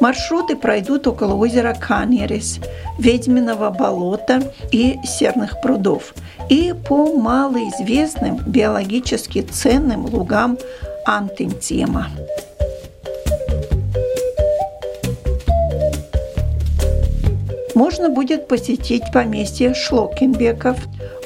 Маршруты 0.00 0.56
пройдут 0.56 1.06
около 1.06 1.34
озера 1.34 1.74
Каньерес, 1.78 2.60
Ведьминого 2.98 3.70
болота 3.70 4.42
и 4.72 4.98
Серных 5.04 5.60
прудов 5.60 6.14
и 6.48 6.74
по 6.88 7.14
малоизвестным 7.14 8.38
биологически 8.46 9.42
ценным 9.42 10.06
лугам 10.06 10.58
Антентема. 11.04 12.08
Можно 17.78 18.08
будет 18.08 18.48
посетить 18.48 19.04
поместье 19.12 19.72
Шлокенбеков, 19.72 20.78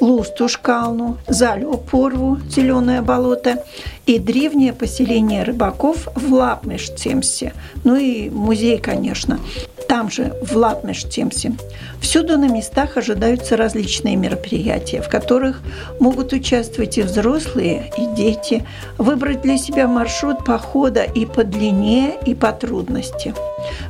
Лустушкалну, 0.03 1.17
Залю-Порву, 1.27 2.41
Зеленое 2.47 3.01
болото 3.01 3.65
и 4.05 4.19
древнее 4.19 4.75
поселение 4.75 5.45
рыбаков 5.45 6.09
в 6.15 6.31
Лапмешцемсе, 6.31 7.55
ну 7.85 7.97
и 7.97 8.29
музей, 8.29 8.77
конечно, 8.77 9.41
там 9.93 10.11
же, 10.11 10.35
в 10.43 10.57
Лапмешцемсе. 10.57 11.53
Всюду 12.01 12.39
на 12.39 12.49
местах 12.49 12.97
ожидаются 12.97 13.57
различные 13.57 14.17
мероприятия, 14.17 15.03
в 15.03 15.09
которых 15.09 15.61
могут 16.01 16.33
участвовать 16.33 16.99
и 16.99 17.03
взрослые, 17.03 17.93
и 17.99 18.07
дети, 18.15 18.67
выбрать 18.99 19.43
для 19.43 19.59
себя 19.59 19.87
маршрут 19.87 20.45
похода 20.45 21.03
и 21.03 21.27
по 21.27 21.45
длине, 21.45 22.15
и 22.25 22.35
по 22.35 22.53
трудности. 22.53 23.35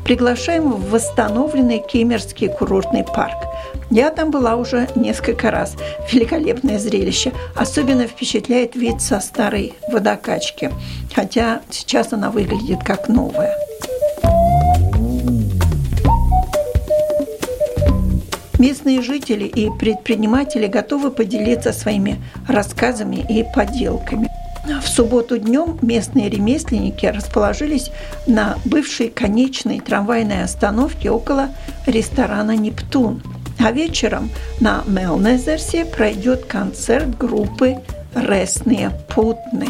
Приглашаем 0.05 0.73
в 0.73 0.91
восстановленный 0.91 1.79
Кемерский 1.79 2.49
курортный 2.53 3.05
парк. 3.05 3.37
Я 3.91 4.11
там 4.11 4.31
была 4.31 4.57
уже 4.57 4.89
несколько 4.95 5.51
раз. 5.51 5.77
Великолепное 6.11 6.79
зрелище. 6.79 7.33
Особенно 7.55 8.07
впечатляет 8.07 8.75
вид 8.75 9.01
со 9.03 9.21
старой 9.21 9.75
водокачки. 9.91 10.71
Хотя 11.15 11.61
сейчас 11.71 12.13
она 12.13 12.31
выглядит 12.31 12.83
как 12.85 13.09
новая. 13.09 13.57
Местные 18.59 19.03
жители 19.03 19.45
и 19.45 19.71
предприниматели 19.71 20.69
готовы 20.69 21.11
поделиться 21.11 21.73
своими 21.73 22.23
рассказами 22.49 23.17
и 23.17 23.45
поделками. 23.55 24.31
В 24.65 24.87
субботу 24.87 25.39
днем 25.39 25.79
местные 25.83 26.29
ремесленники 26.29 27.07
расположились 27.07 27.91
на 28.27 28.59
бывшей 28.65 29.09
конечной 29.09 29.81
трамвайной 29.81 30.45
остановке 30.45 31.11
около 31.11 31.49
ресторана 31.87 32.57
«Нептун», 32.57 33.23
а 33.59 33.73
вечером 33.73 34.31
на 34.61 34.85
Мелнезерсе 34.87 35.85
пройдет 35.85 36.45
концерт 36.47 37.17
группы 37.19 37.79
«Ресные 38.15 38.93
Путны». 39.09 39.69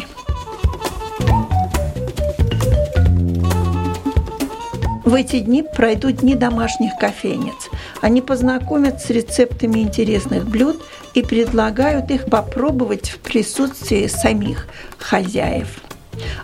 В 5.13 5.15
эти 5.15 5.41
дни 5.41 5.61
пройдут 5.61 6.21
дни 6.21 6.33
домашних 6.33 6.95
кофейниц. 6.99 7.69
Они 8.01 8.19
познакомят 8.19 8.99
с 8.99 9.11
рецептами 9.11 9.81
интересных 9.81 10.49
блюд 10.49 10.83
и 11.13 11.21
предлагают 11.21 12.09
их 12.09 12.25
попробовать 12.25 13.09
в 13.09 13.19
присутствии 13.19 14.07
самих 14.07 14.65
хозяев. 14.97 15.81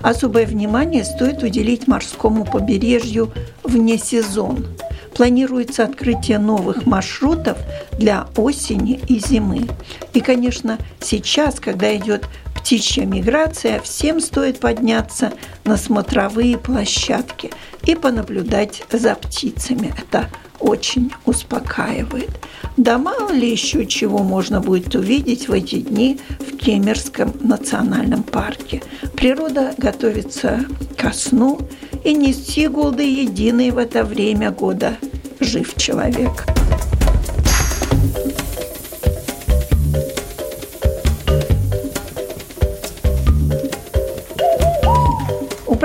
Особое 0.02 0.46
внимание 0.46 1.04
стоит 1.04 1.42
уделить 1.42 1.88
морскому 1.88 2.46
побережью 2.46 3.32
вне 3.64 3.98
сезон– 3.98 4.64
планируется 5.20 5.84
открытие 5.84 6.40
новых 6.40 6.86
маршрутов 6.86 7.58
для 7.98 8.28
осени 8.38 9.02
и 9.10 9.20
зимы. 9.20 9.68
И, 10.14 10.22
конечно, 10.22 10.78
сейчас, 11.02 11.60
когда 11.60 11.94
идет 11.94 12.24
птичья 12.70 13.04
миграция, 13.04 13.80
всем 13.80 14.20
стоит 14.20 14.60
подняться 14.60 15.34
на 15.66 15.76
смотровые 15.76 16.56
площадки 16.56 17.50
и 17.88 17.96
понаблюдать 17.96 18.84
за 18.92 19.16
птицами. 19.16 19.92
Это 19.98 20.30
очень 20.60 21.12
успокаивает. 21.26 22.30
Да 22.78 23.00
мало 23.00 23.32
ли 23.32 23.50
еще 23.50 23.88
чего 23.88 24.20
можно 24.20 24.62
будет 24.62 24.94
увидеть 24.94 25.48
в 25.48 25.52
эти 25.52 25.80
дни 25.80 26.20
в 26.40 26.58
Кемерском 26.58 27.34
национальном 27.40 28.22
парке. 28.22 28.84
Природа 29.16 29.74
готовится 29.80 30.64
ко 30.96 31.12
сну, 31.12 31.58
и 32.04 32.14
не 32.14 32.34
Сигулды 32.34 33.02
единый 33.02 33.72
в 33.72 33.80
это 33.80 34.04
время 34.04 34.52
года 34.52 34.96
жив 35.40 35.74
человек. 35.76 36.46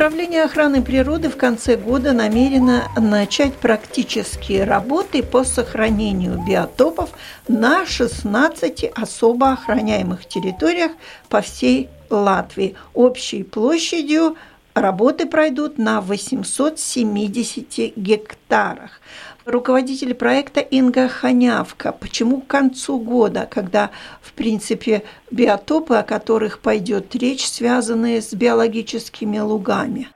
Управление 0.04 0.44
охраны 0.44 0.82
природы 0.82 1.30
в 1.30 1.38
конце 1.38 1.78
года 1.78 2.12
намерено 2.12 2.90
начать 2.94 3.54
практические 3.54 4.64
работы 4.64 5.22
по 5.22 5.44
сохранению 5.44 6.44
биотопов 6.46 7.08
на 7.48 7.86
16 7.86 8.84
особо 8.94 9.52
охраняемых 9.52 10.26
территориях 10.26 10.92
по 11.30 11.40
всей 11.40 11.88
Латвии 12.10 12.76
общей 12.92 13.44
площадью 13.44 14.36
Работы 14.74 15.26
пройдут 15.26 15.78
на 15.78 16.00
870 16.00 17.96
гектарах. 17.96 19.00
Руководитель 19.46 20.14
проекта 20.14 20.60
Инга 20.60 21.06
Ханявка. 21.06 21.92
Почему 21.92 22.40
к 22.40 22.46
концу 22.46 22.98
года, 22.98 23.46
когда, 23.50 23.90
в 24.22 24.32
принципе, 24.32 25.02
биотопы, 25.30 25.96
о 25.96 26.02
которых 26.02 26.60
пойдет 26.60 27.14
речь, 27.14 27.44
связаны 27.46 28.22
с 28.22 28.32
биологическими 28.32 29.38
лугами? 29.38 30.08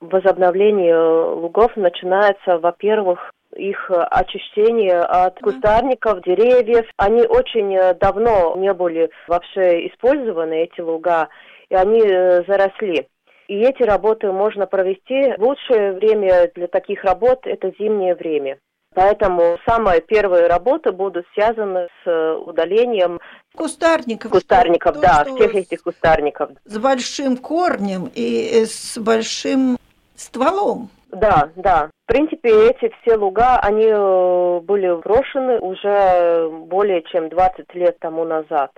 Возобновление 0.00 0.98
лугов 0.98 1.76
начинается, 1.76 2.58
во-первых, 2.58 3.32
их 3.56 3.90
очищение 3.90 5.00
от 5.00 5.40
кустарников, 5.40 6.22
деревьев. 6.22 6.84
Они 6.98 7.22
очень 7.22 7.76
давно 7.98 8.54
не 8.56 8.74
были 8.74 9.10
вообще 9.26 9.88
использованы, 9.88 10.64
эти 10.64 10.82
луга, 10.82 11.28
и 11.70 11.74
они 11.74 12.02
э, 12.04 12.44
заросли. 12.46 13.08
И 13.48 13.60
эти 13.60 13.82
работы 13.82 14.30
можно 14.30 14.66
провести. 14.66 15.34
Лучшее 15.38 15.92
время 15.92 16.50
для 16.54 16.68
таких 16.68 17.02
работ– 17.02 17.40
это 17.44 17.72
зимнее 17.78 18.14
время. 18.14 18.58
Поэтому 18.94 19.58
самые 19.66 20.00
первые 20.00 20.48
работы 20.48 20.92
будут 20.92 21.26
связаны 21.34 21.88
с 22.04 22.36
удалением 22.46 23.20
кустарников. 23.54 24.32
Кустарников, 24.32 24.94
то, 24.96 25.00
да, 25.00 25.24
всех 25.24 25.54
этих 25.54 25.82
кустарников. 25.82 26.50
С 26.64 26.78
большим 26.78 27.36
корнем 27.36 28.10
и 28.14 28.64
с 28.66 28.98
большим 28.98 29.78
стволом. 30.14 30.90
Да, 31.10 31.50
да. 31.56 31.90
В 32.06 32.12
принципе, 32.12 32.70
эти 32.70 32.92
все 33.00 33.16
луга, 33.16 33.58
они 33.60 33.86
э, 33.86 34.60
были 34.60 35.00
брошены 35.00 35.58
уже 35.58 36.50
более 36.66 37.02
чем 37.02 37.28
20 37.28 37.74
лет 37.74 37.98
тому 37.98 38.24
назад. 38.24 38.72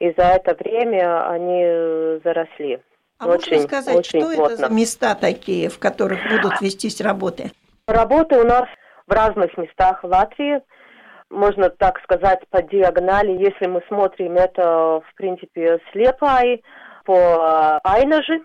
И 0.00 0.10
за 0.16 0.24
это 0.24 0.54
время 0.54 1.28
они 1.28 1.62
э, 1.64 2.20
заросли. 2.24 2.80
А 3.18 3.28
очень, 3.28 3.56
можно 3.56 3.68
сказать, 3.68 3.96
очень 3.96 4.20
что 4.20 4.34
плотно. 4.34 4.52
это 4.52 4.56
за 4.56 4.68
места 4.68 5.14
такие, 5.14 5.68
в 5.68 5.78
которых 5.78 6.18
будут 6.30 6.60
вестись 6.60 7.00
работы? 7.00 7.50
Работы 7.86 8.38
у 8.38 8.44
нас 8.44 8.64
в 9.06 9.12
разных 9.12 9.56
местах 9.56 10.02
Латвии. 10.02 10.60
Можно 11.30 11.70
так 11.70 12.00
сказать, 12.02 12.40
по 12.50 12.62
диагонали. 12.62 13.32
Если 13.32 13.66
мы 13.66 13.82
смотрим 13.88 14.36
это, 14.36 15.00
в 15.00 15.14
принципе, 15.16 15.80
слепой 15.92 16.62
по 17.04 17.78
Айнажи, 17.82 18.40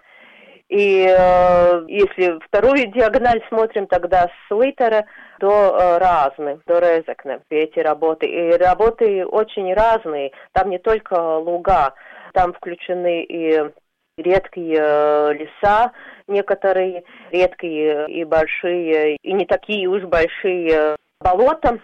и 0.71 1.05
э, 1.05 1.83
если 1.89 2.39
вторую 2.47 2.87
диагональ 2.93 3.43
смотрим, 3.49 3.87
тогда 3.87 4.29
с 4.29 4.55
Литера 4.55 5.05
до 5.41 5.77
э, 5.77 5.97
Разны, 5.97 6.61
до 6.65 6.79
Резекне, 6.79 7.41
эти 7.49 7.79
работы. 7.79 8.25
И 8.25 8.51
работы 8.53 9.25
очень 9.25 9.73
разные. 9.73 10.31
Там 10.53 10.69
не 10.69 10.79
только 10.79 11.39
луга, 11.39 11.93
там 12.33 12.53
включены 12.53 13.23
и 13.23 13.69
редкие 14.17 14.77
э, 14.79 15.33
леса, 15.33 15.91
некоторые 16.27 17.03
редкие 17.31 18.09
и 18.09 18.23
большие, 18.23 19.15
и 19.15 19.33
не 19.33 19.45
такие 19.45 19.87
уж 19.87 20.03
большие 20.03 20.95
болота, 21.19 21.79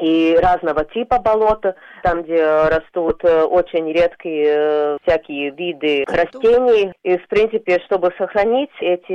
и 0.00 0.36
разного 0.40 0.84
типа 0.84 1.18
болота, 1.18 1.76
там, 2.02 2.22
где 2.22 2.42
растут 2.42 3.22
э, 3.22 3.42
очень 3.42 3.92
редкие 3.92 4.46
э, 4.48 4.98
всякие 5.04 5.50
виды 5.50 6.04
растений. 6.08 6.92
И, 7.02 7.18
в 7.18 7.28
принципе, 7.28 7.80
чтобы 7.86 8.12
сохранить 8.16 8.70
эти 8.80 9.12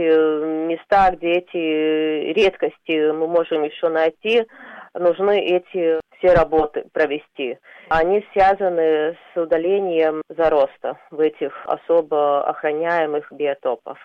места, 0.67 1.11
где 1.11 1.39
эти 1.39 2.33
редкости 2.33 3.11
мы 3.11 3.27
можем 3.27 3.63
еще 3.63 3.89
найти, 3.89 4.45
нужны 4.93 5.39
эти 5.39 5.99
все 6.25 6.33
работы 6.33 6.85
провести. 6.93 7.57
Они 7.89 8.25
связаны 8.33 9.15
с 9.33 9.37
удалением 9.37 10.21
зароста 10.29 10.97
в 11.11 11.19
этих 11.19 11.51
особо 11.65 12.43
охраняемых 12.47 13.31
биотопов. 13.31 13.97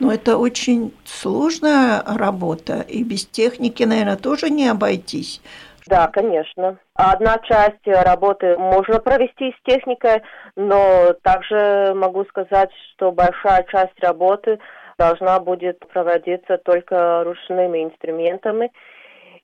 Но 0.00 0.12
это 0.12 0.36
очень 0.36 0.92
сложная 1.04 2.02
работа, 2.04 2.84
и 2.88 3.04
без 3.04 3.26
техники, 3.26 3.84
наверное, 3.84 4.16
тоже 4.16 4.50
не 4.50 4.68
обойтись. 4.68 5.40
Да, 5.86 6.08
конечно. 6.08 6.78
Одна 6.94 7.38
часть 7.38 7.86
работы 7.86 8.56
можно 8.56 8.98
провести 8.98 9.52
с 9.52 9.70
техникой, 9.70 10.22
но 10.56 11.14
также 11.22 11.92
могу 11.94 12.24
сказать, 12.26 12.70
что 12.92 13.12
большая 13.12 13.64
часть 13.70 13.98
работы 14.00 14.58
должна 14.98 15.40
будет 15.40 15.78
проводиться 15.88 16.58
только 16.58 17.24
ручными 17.24 17.84
инструментами 17.84 18.70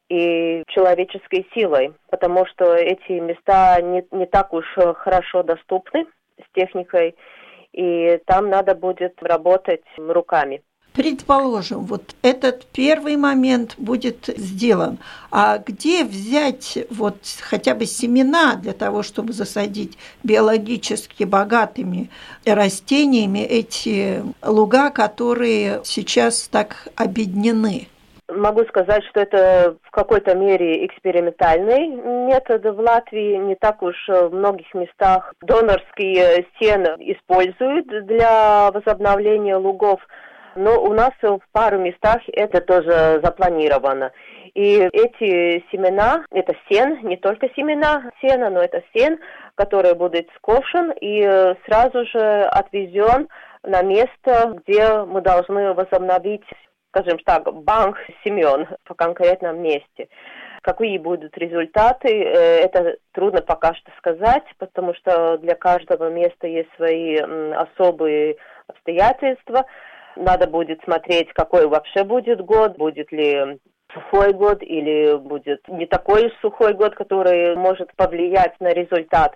и 0.08 0.62
человеческой 0.68 1.46
силой, 1.54 1.92
потому 2.10 2.46
что 2.46 2.74
эти 2.74 3.12
места 3.12 3.80
не, 3.80 4.04
не 4.12 4.26
так 4.26 4.52
уж 4.52 4.64
хорошо 4.96 5.42
доступны 5.42 6.06
с 6.38 6.54
техникой, 6.54 7.16
и 7.72 8.20
там 8.26 8.48
надо 8.48 8.74
будет 8.74 9.22
работать 9.22 9.84
руками. 9.98 10.62
Предположим, 10.96 11.84
вот 11.84 12.16
этот 12.22 12.64
первый 12.68 13.18
момент 13.18 13.74
будет 13.76 14.28
сделан. 14.28 14.98
А 15.30 15.58
где 15.58 16.04
взять 16.04 16.78
вот 16.88 17.18
хотя 17.42 17.74
бы 17.74 17.84
семена 17.84 18.54
для 18.54 18.72
того, 18.72 19.02
чтобы 19.02 19.34
засадить 19.34 19.98
биологически 20.22 21.24
богатыми 21.24 22.08
растениями 22.46 23.40
эти 23.40 24.22
луга, 24.42 24.88
которые 24.88 25.82
сейчас 25.84 26.48
так 26.48 26.88
обеднены? 26.96 27.88
Могу 28.28 28.64
сказать, 28.64 29.04
что 29.04 29.20
это 29.20 29.76
в 29.84 29.90
какой-то 29.92 30.34
мере 30.34 30.84
экспериментальный 30.86 31.88
метод 31.88 32.64
в 32.64 32.80
Латвии. 32.80 33.36
Не 33.36 33.54
так 33.54 33.82
уж 33.82 33.94
в 34.08 34.30
многих 34.30 34.72
местах 34.74 35.32
донорские 35.42 36.46
сены 36.58 36.96
используют 36.98 37.86
для 38.06 38.70
возобновления 38.72 39.56
лугов 39.56 40.00
но 40.56 40.82
у 40.82 40.92
нас 40.92 41.12
в 41.22 41.40
пару 41.52 41.78
местах 41.78 42.22
это 42.32 42.60
тоже 42.60 43.20
запланировано. 43.22 44.10
И 44.54 44.78
эти 44.78 45.62
семена, 45.70 46.24
это 46.30 46.54
сен, 46.68 46.98
не 47.02 47.16
только 47.18 47.48
семена 47.54 48.10
сена, 48.22 48.48
но 48.48 48.60
это 48.60 48.82
сен, 48.94 49.18
который 49.54 49.94
будет 49.94 50.28
скошен 50.36 50.92
и 51.00 51.54
сразу 51.66 52.06
же 52.06 52.42
отвезен 52.44 53.28
на 53.62 53.82
место, 53.82 54.56
где 54.56 55.02
мы 55.02 55.20
должны 55.20 55.74
возобновить, 55.74 56.44
скажем 56.96 57.18
так, 57.24 57.52
банк 57.52 57.98
семен 58.24 58.66
по 58.84 58.94
конкретном 58.94 59.60
месте. 59.60 60.08
Какие 60.62 60.98
будут 60.98 61.36
результаты, 61.36 62.08
э, 62.08 62.60
это 62.64 62.96
трудно 63.12 63.42
пока 63.42 63.74
что 63.74 63.90
сказать, 63.98 64.44
потому 64.58 64.94
что 64.94 65.38
для 65.38 65.54
каждого 65.54 66.10
места 66.10 66.46
есть 66.46 66.70
свои 66.76 67.16
особые 67.16 68.36
обстоятельства. 68.66 69.66
Надо 70.16 70.46
будет 70.48 70.80
смотреть, 70.84 71.32
какой 71.34 71.66
вообще 71.66 72.02
будет 72.02 72.40
год, 72.40 72.76
будет 72.78 73.12
ли 73.12 73.58
сухой 73.92 74.32
год 74.32 74.62
или 74.62 75.16
будет 75.16 75.68
не 75.68 75.86
такой 75.86 76.32
сухой 76.40 76.72
год, 76.74 76.94
который 76.94 77.54
может 77.56 77.94
повлиять 77.94 78.58
на 78.60 78.72
результат. 78.72 79.34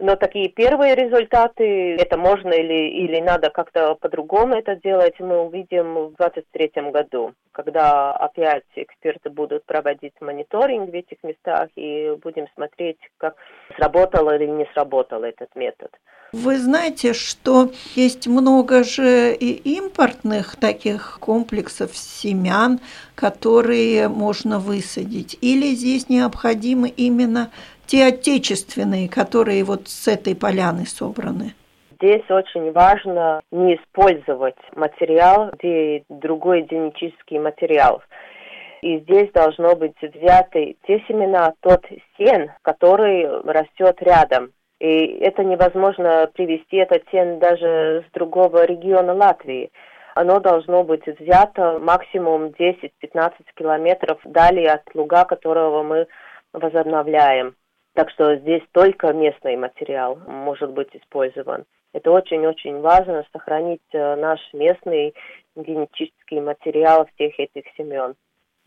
Но 0.00 0.16
такие 0.16 0.48
первые 0.48 0.94
результаты, 0.94 1.96
это 1.96 2.16
можно 2.16 2.50
или, 2.50 2.88
или 2.90 3.20
надо 3.20 3.50
как-то 3.50 3.94
по-другому 3.96 4.54
это 4.54 4.76
делать, 4.76 5.18
мы 5.18 5.40
увидим 5.40 5.94
в 5.94 6.16
2023 6.16 6.90
году, 6.90 7.34
когда 7.52 8.12
опять 8.12 8.64
эксперты 8.76 9.30
будут 9.30 9.64
проводить 9.64 10.14
мониторинг 10.20 10.90
в 10.90 10.94
этих 10.94 11.18
местах 11.22 11.68
и 11.74 12.16
будем 12.22 12.46
смотреть, 12.54 12.98
как 13.18 13.34
сработал 13.76 14.30
или 14.30 14.46
не 14.46 14.66
сработал 14.72 15.24
этот 15.24 15.54
метод. 15.56 15.90
Вы 16.32 16.58
знаете, 16.58 17.14
что 17.14 17.72
есть 17.94 18.26
много 18.26 18.84
же 18.84 19.34
и 19.34 19.50
импортных 19.76 20.56
таких 20.56 21.18
комплексов 21.20 21.96
семян, 21.96 22.80
которые 23.14 24.08
можно 24.08 24.58
высадить. 24.58 25.38
Или 25.40 25.74
здесь 25.74 26.10
необходимы 26.10 26.90
именно 26.90 27.50
те 27.88 28.06
отечественные, 28.06 29.08
которые 29.08 29.64
вот 29.64 29.88
с 29.88 30.06
этой 30.06 30.36
поляны 30.36 30.86
собраны? 30.86 31.54
Здесь 32.00 32.30
очень 32.30 32.70
важно 32.70 33.40
не 33.50 33.74
использовать 33.74 34.58
материал, 34.76 35.50
где 35.54 36.04
другой 36.08 36.62
генетический 36.62 37.40
материал. 37.40 38.02
И 38.82 39.00
здесь 39.00 39.32
должно 39.32 39.74
быть 39.74 39.96
взяты 40.00 40.76
те 40.86 41.02
семена, 41.08 41.54
тот 41.60 41.84
сен, 42.16 42.52
который 42.62 43.26
растет 43.42 43.96
рядом. 44.00 44.52
И 44.78 45.18
это 45.18 45.42
невозможно 45.42 46.30
привести 46.32 46.76
этот 46.76 47.02
сен 47.10 47.40
даже 47.40 48.04
с 48.08 48.12
другого 48.12 48.64
региона 48.64 49.14
Латвии. 49.14 49.72
Оно 50.14 50.38
должно 50.38 50.84
быть 50.84 51.06
взято 51.18 51.80
максимум 51.80 52.52
10-15 52.58 53.32
километров 53.56 54.20
далее 54.24 54.70
от 54.72 54.82
луга, 54.94 55.24
которого 55.24 55.82
мы 55.82 56.06
возобновляем. 56.52 57.54
Так 57.98 58.10
что 58.10 58.36
здесь 58.36 58.62
только 58.70 59.12
местный 59.12 59.56
материал 59.56 60.20
может 60.28 60.70
быть 60.70 60.86
использован. 60.92 61.64
Это 61.92 62.12
очень-очень 62.12 62.80
важно 62.80 63.24
сохранить 63.32 63.80
э, 63.92 64.14
наш 64.14 64.38
местный 64.52 65.14
генетический 65.56 66.40
материал 66.40 67.08
всех 67.16 67.40
этих 67.40 67.64
семен 67.76 68.14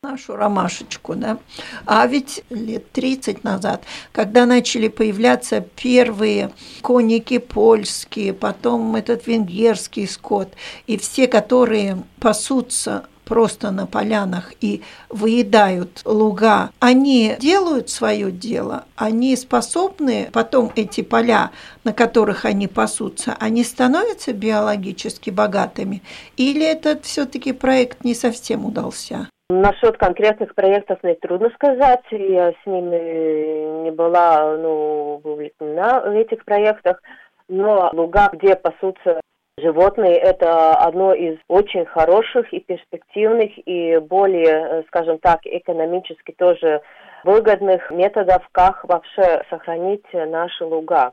нашу 0.04 0.36
ромашечку, 0.36 1.14
да. 1.16 1.38
А 1.86 2.08
ведь 2.08 2.44
лет 2.50 2.92
30 2.92 3.44
назад, 3.44 3.84
когда 4.12 4.48
начали 4.48 4.88
появляться 4.88 5.62
первые 5.62 6.50
конники 6.82 7.38
польские, 7.38 8.34
потом 8.34 8.96
этот 8.96 9.28
венгерский 9.28 10.08
скот, 10.08 10.50
и 10.88 10.98
все, 10.98 11.28
которые 11.28 11.98
пасутся 12.20 13.06
просто 13.32 13.72
на 13.72 13.88
полянах 13.88 14.52
и 14.60 14.82
выедают 15.10 16.02
луга, 16.04 16.72
они 16.82 17.38
делают 17.40 17.90
свое 17.90 18.30
дело, 18.30 18.84
они 18.98 19.38
способны 19.38 20.28
потом 20.34 20.70
эти 20.76 21.02
поля, 21.02 21.52
на 21.86 21.94
которых 21.94 22.44
они 22.44 22.68
пасутся, 22.68 23.38
они 23.40 23.64
становятся 23.64 24.34
биологически 24.34 25.30
богатыми, 25.30 26.02
или 26.36 26.70
этот 26.70 27.06
все-таки 27.06 27.54
проект 27.54 28.04
не 28.04 28.16
совсем 28.16 28.66
удался? 28.66 29.30
Насчет 29.50 29.98
конкретных 29.98 30.54
проектов 30.54 31.00
мне 31.02 31.16
трудно 31.16 31.52
сказать. 31.56 32.04
Я 32.12 32.52
с 32.52 32.66
ними 32.66 33.84
не 33.84 33.92
была 33.92 34.58
ну, 34.58 35.22
вовлечена 35.24 36.04
этих 36.14 36.44
проектах. 36.44 37.02
Но 37.48 37.90
луга, 37.94 38.30
где 38.34 38.56
пасутся 38.56 39.22
Животные– 39.62 40.18
это 40.18 40.74
одно 40.74 41.14
из 41.14 41.38
очень 41.48 41.86
хороших 41.86 42.52
и 42.52 42.60
перспективных 42.62 43.52
и 43.68 44.00
более, 44.00 44.84
скажем 44.88 45.20
так, 45.20 45.42
экономически 45.44 46.32
тоже 46.32 46.82
выгодных 47.24 47.92
методов, 47.92 48.42
как 48.54 48.84
вообще 48.86 49.44
сохранить 49.52 50.06
наши 50.14 50.66
луга. 50.66 51.12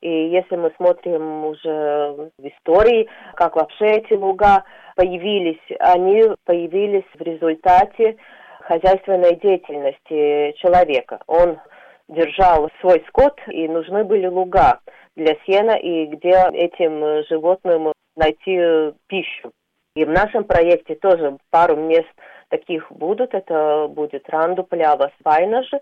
И 0.00 0.10
если 0.10 0.56
мы 0.56 0.72
смотрим 0.76 1.44
уже 1.44 2.30
в 2.36 2.46
истории, 2.48 3.08
как 3.34 3.54
вообще 3.54 3.86
эти 3.98 4.14
луга 4.14 4.64
появились, 4.96 5.62
они 5.78 6.24
появились 6.46 7.06
в 7.14 7.22
результате 7.22 8.16
хозяйственной 8.60 9.36
деятельности 9.36 10.52
человека. 10.58 11.20
Он 11.28 11.58
держал 12.08 12.70
свой 12.80 13.04
скот, 13.08 13.38
и 13.48 13.68
нужны 13.68 14.04
были 14.04 14.26
луга 14.26 14.80
для 15.16 15.36
сена, 15.46 15.72
и 15.72 16.06
где 16.06 16.34
этим 16.52 17.24
животным 17.28 17.92
найти 18.16 18.92
пищу. 19.06 19.52
И 19.94 20.04
в 20.04 20.10
нашем 20.10 20.44
проекте 20.44 20.94
тоже 20.94 21.38
пару 21.50 21.76
мест 21.76 22.08
таких 22.50 22.90
будут. 22.90 23.34
Это 23.34 23.88
будет 23.88 24.28
Ранду, 24.28 24.64
Плява, 24.64 25.10
Свайнажи, 25.20 25.80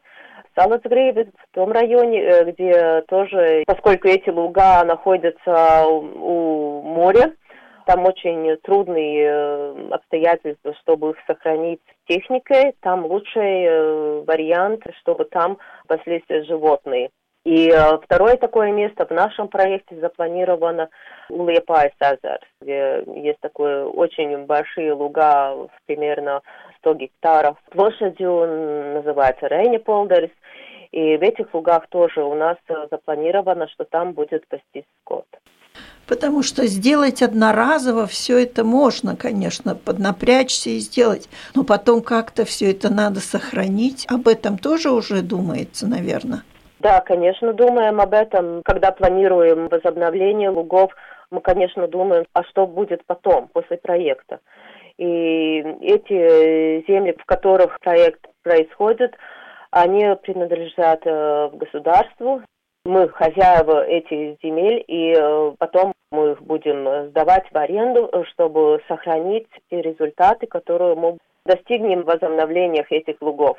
Салацгрейве, 0.57 1.27
в 1.37 1.55
том 1.55 1.71
районе, 1.71 2.23
э, 2.23 2.51
где 2.51 3.03
тоже, 3.09 3.63
поскольку 3.67 4.09
эти 4.09 4.31
луга 4.31 4.83
находятся 4.85 5.87
у 5.87 6.83
моря, 6.83 7.33
там 7.87 8.05
очень 8.05 8.57
трудные 8.63 9.29
э, 9.29 9.89
обстоятельства, 9.91 10.75
чтобы 10.81 11.11
их 11.11 11.17
сохранить 11.27 11.81
техникой. 12.09 12.75
Там 12.81 13.07
лучший 13.07 13.65
э, 13.65 14.25
вариант, 14.27 14.83
чтобы 15.01 15.25
там 15.27 15.59
паслись 15.87 16.23
животные. 16.29 17.11
И 17.47 17.71
э, 17.71 17.99
второе 18.03 18.37
такое 18.37 18.73
место 18.73 19.07
в 19.07 19.11
нашем 19.13 19.47
проекте 19.47 19.95
запланировано 20.01 20.89
у 21.31 21.47
Лиепаи, 21.47 21.93
где 22.61 23.05
есть 23.07 23.39
такое 23.41 23.85
очень 23.85 24.47
большие 24.47 24.93
луга, 24.93 25.55
примерно 25.87 26.43
100 26.79 26.95
гектаров 26.95 27.57
площадью, 27.71 28.95
называется 28.95 29.47
Рейни 29.47 29.77
Полдерс. 29.77 30.33
И 30.91 31.17
в 31.17 31.23
этих 31.23 31.55
лугах 31.55 31.87
тоже 31.87 32.25
у 32.25 32.35
нас 32.35 32.57
запланировано, 32.91 33.69
что 33.69 33.85
там 33.85 34.13
будет 34.13 34.45
пастись 34.49 34.89
скот. 35.03 35.27
Потому 36.07 36.43
что 36.43 36.67
сделать 36.67 37.23
одноразово 37.23 38.07
все 38.07 38.43
это 38.43 38.65
можно, 38.65 39.17
конечно, 39.17 39.75
поднапрячься 39.75 40.71
и 40.71 40.79
сделать, 40.79 41.29
но 41.55 41.65
потом 41.65 42.03
как-то 42.03 42.45
все 42.45 42.71
это 42.71 42.93
надо 42.93 43.21
сохранить. 43.21 44.07
Об 44.09 44.29
этом 44.29 44.59
тоже 44.59 44.91
уже 44.91 45.23
думается, 45.23 45.89
наверное. 45.89 46.43
Да, 46.79 47.01
конечно, 47.01 47.53
думаем 47.53 48.01
об 48.01 48.13
этом. 48.13 48.63
Когда 48.65 48.93
планируем 48.93 49.69
возобновление 49.69 50.51
лугов, 50.51 50.93
мы, 51.31 51.41
конечно, 51.41 51.89
думаем, 51.89 52.25
а 52.33 52.45
что 52.45 52.67
будет 52.67 53.05
потом, 53.07 53.49
после 53.49 53.79
проекта. 53.79 54.39
И 54.99 55.59
эти 55.81 56.87
земли, 56.89 57.17
в 57.19 57.25
которых 57.25 57.81
проект 57.81 58.21
происходит, 58.43 59.15
они 59.71 60.07
принадлежат 60.23 61.01
э, 61.05 61.51
государству, 61.53 62.43
мы 62.87 63.09
хозяева 63.09 63.85
этих 63.85 64.39
земель, 64.43 64.85
и 64.87 65.15
э, 65.17 65.53
потом 65.59 65.93
мы 66.11 66.33
их 66.33 66.43
будем 66.43 67.09
сдавать 67.11 67.45
в 67.51 67.57
аренду, 67.57 68.11
чтобы 68.33 68.81
сохранить 68.89 69.49
те 69.71 69.83
результаты, 69.83 70.47
которые 70.47 70.95
мы 70.95 71.19
достигнем 71.45 72.03
в 72.03 72.07
возобновлениях 72.07 72.91
этих 72.91 73.17
лугов. 73.21 73.59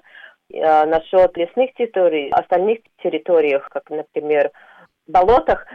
А 0.54 0.86
насчет 0.86 1.36
лесных 1.36 1.74
территорий, 1.74 2.30
остальных 2.30 2.80
территориях, 3.04 3.68
как, 3.70 3.90
например, 3.90 4.52
болотах, 5.08 5.66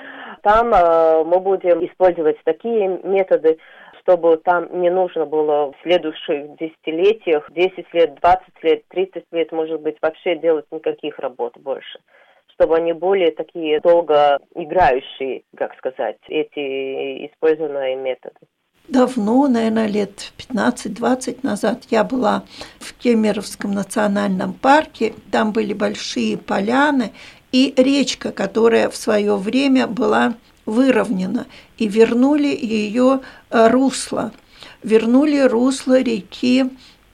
там 0.42 0.72
э, 0.72 1.24
мы 1.24 1.38
будем 1.40 1.84
использовать 1.84 2.38
такие 2.44 2.88
методы, 2.88 3.58
чтобы 4.00 4.38
там 4.38 4.80
не 4.80 4.90
нужно 4.90 5.26
было 5.26 5.72
в 5.72 5.74
следующих 5.82 6.56
десятилетиях, 6.56 7.50
10 7.52 7.94
лет, 7.94 8.14
20 8.20 8.64
лет, 8.64 8.82
30 8.88 9.24
лет, 9.30 9.52
может 9.52 9.80
быть, 9.80 9.96
вообще 10.02 10.36
делать 10.36 10.66
никаких 10.70 11.18
работ 11.18 11.56
больше 11.58 11.98
чтобы 12.54 12.76
они 12.76 12.92
более 12.92 13.30
такие 13.30 13.80
долго 13.80 14.38
играющие, 14.54 15.42
как 15.56 15.76
сказать, 15.76 16.18
эти 16.28 17.26
использованные 17.26 17.96
методы. 17.96 18.36
Давно, 18.88 19.46
наверное, 19.46 19.86
лет 19.86 20.32
15-20 20.38 21.38
назад 21.42 21.84
я 21.90 22.02
была 22.02 22.44
в 22.80 22.94
Кемеровском 22.94 23.72
национальном 23.72 24.52
парке. 24.52 25.14
Там 25.30 25.52
были 25.52 25.72
большие 25.72 26.36
поляны 26.36 27.12
и 27.52 27.72
речка, 27.76 28.32
которая 28.32 28.88
в 28.90 28.96
свое 28.96 29.36
время 29.36 29.86
была 29.86 30.34
выровнена. 30.66 31.46
И 31.78 31.86
вернули 31.86 32.48
ее 32.48 33.20
э, 33.50 33.68
русло. 33.68 34.32
Вернули 34.82 35.38
русло 35.40 36.00
реки 36.00 36.64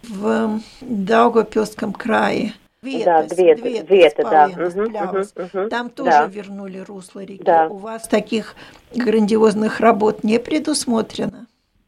в 0.03 0.61
Даугавпилском 0.81 1.93
крае. 1.93 2.55
Ветос, 2.83 3.05
да, 3.05 3.23
Двет, 3.23 3.61
Двет, 3.61 3.87
Двета, 3.87 4.23
да. 4.23 4.47
Угу, 4.47 4.83
угу, 4.83 5.61
угу, 5.61 5.69
Там 5.69 5.91
тоже 5.91 6.11
да. 6.11 6.27
вернули 6.27 6.79
русло 6.79 7.21
реки. 7.21 7.43
Да. 7.43 7.67
У 7.69 7.77
вас 7.77 8.07
таких 8.07 8.55
грандиозных 8.95 9.81
работ 9.81 10.23
не 10.23 10.39
предусмотрено? 10.39 11.47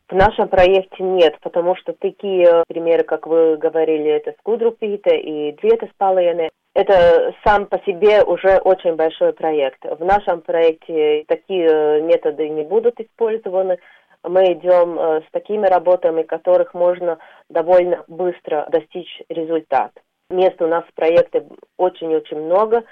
В 0.09 0.15
нашем 0.15 0.49
проекте 0.49 1.05
нет, 1.05 1.39
потому 1.41 1.77
что 1.77 1.93
такие 1.93 2.65
примеры, 2.67 3.05
как 3.05 3.29
вы 3.29 3.57
говорили, 3.57 4.11
это 4.11 4.35
Скудрупита 4.41 5.15
и 5.15 5.53
Двета 5.53 5.87
Спалаяны, 5.95 6.51
это 6.75 7.33
сам 7.45 7.67
по 7.67 7.79
себе 7.87 8.25
уже 8.25 8.59
очень 8.59 8.97
большой 8.97 9.33
проект. 9.33 9.85
В 9.85 10.05
нашем 10.05 10.41
проекте 10.41 11.25
такие 11.29 12.03
методы 12.03 12.49
не 12.49 12.63
будут 12.63 12.99
использованы. 12.99 13.79
Мы 14.23 14.53
идем 14.53 14.99
э, 14.99 15.21
с 15.23 15.31
такими 15.31 15.67
работами, 15.67 16.23
которых 16.23 16.75
можно 16.75 17.19
довольно 17.49 18.05
быстро 18.07 18.67
достичь 18.71 19.23
результат. 19.29 19.93
Мест 20.31 20.61
у 20.63 20.67
нас 20.67 20.85
в 20.85 20.95
проекте 20.95 21.45
очень-очень 21.77 22.41
много. 22.41 22.85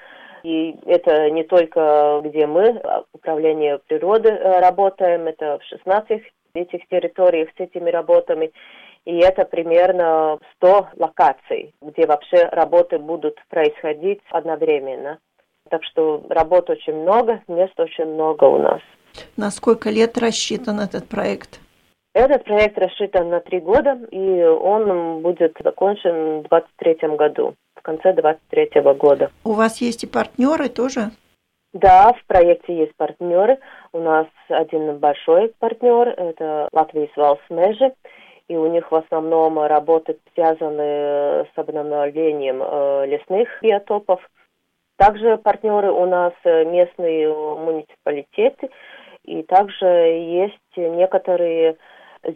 И 0.42 0.76
это 0.86 1.30
не 1.30 1.44
только 1.44 2.20
где 2.24 2.46
мы, 2.46 2.80
а 2.84 3.04
управление 3.12 3.78
природы 3.86 4.28
э, 4.28 4.60
работаем, 4.60 5.26
это 5.26 5.58
в 5.58 5.64
16 5.64 6.22
этих 6.54 6.88
территориях 6.88 7.48
с 7.56 7.60
этими 7.60 7.90
работами. 7.90 8.52
И 9.04 9.16
это 9.18 9.44
примерно 9.44 10.38
100 10.56 10.88
локаций, 10.96 11.74
где 11.80 12.06
вообще 12.06 12.44
работы 12.52 12.98
будут 12.98 13.36
происходить 13.48 14.20
одновременно. 14.30 15.18
Так 15.70 15.84
что 15.84 16.22
работ 16.28 16.70
очень 16.70 16.94
много, 16.94 17.42
мест 17.48 17.78
очень 17.78 18.06
много 18.06 18.44
у 18.44 18.58
нас. 18.58 18.80
На 19.36 19.50
сколько 19.50 19.90
лет 19.90 20.18
рассчитан 20.18 20.80
этот 20.80 21.08
проект? 21.08 21.60
Этот 22.18 22.42
проект 22.42 22.76
рассчитан 22.76 23.28
на 23.28 23.38
три 23.38 23.60
года, 23.60 23.96
и 24.10 24.42
он 24.42 25.22
будет 25.22 25.56
закончен 25.62 26.40
в 26.40 26.48
2023 26.48 27.16
году, 27.16 27.54
в 27.76 27.82
конце 27.82 28.12
2023 28.12 28.82
года. 28.94 29.30
У 29.44 29.52
вас 29.52 29.80
есть 29.80 30.02
и 30.02 30.08
партнеры 30.08 30.68
тоже? 30.68 31.12
Да, 31.72 32.12
в 32.12 32.24
проекте 32.26 32.76
есть 32.76 32.96
партнеры. 32.96 33.60
У 33.92 34.00
нас 34.00 34.26
один 34.48 34.98
большой 34.98 35.52
партнер, 35.60 36.08
это 36.08 36.68
Латвия 36.72 37.08
Свалсмежи, 37.14 37.92
и 38.48 38.56
у 38.56 38.66
них 38.66 38.90
в 38.90 38.96
основном 38.96 39.60
работы 39.60 40.18
связаны 40.34 41.46
с 41.46 41.52
обновлением 41.54 42.60
э, 42.64 43.06
лесных 43.06 43.48
биотопов. 43.62 44.28
Также 44.96 45.36
партнеры 45.36 45.92
у 45.92 46.04
нас 46.04 46.32
местные 46.44 47.32
муниципалитеты, 47.32 48.70
и 49.22 49.44
также 49.44 49.86
есть 49.86 50.76
некоторые 50.76 51.76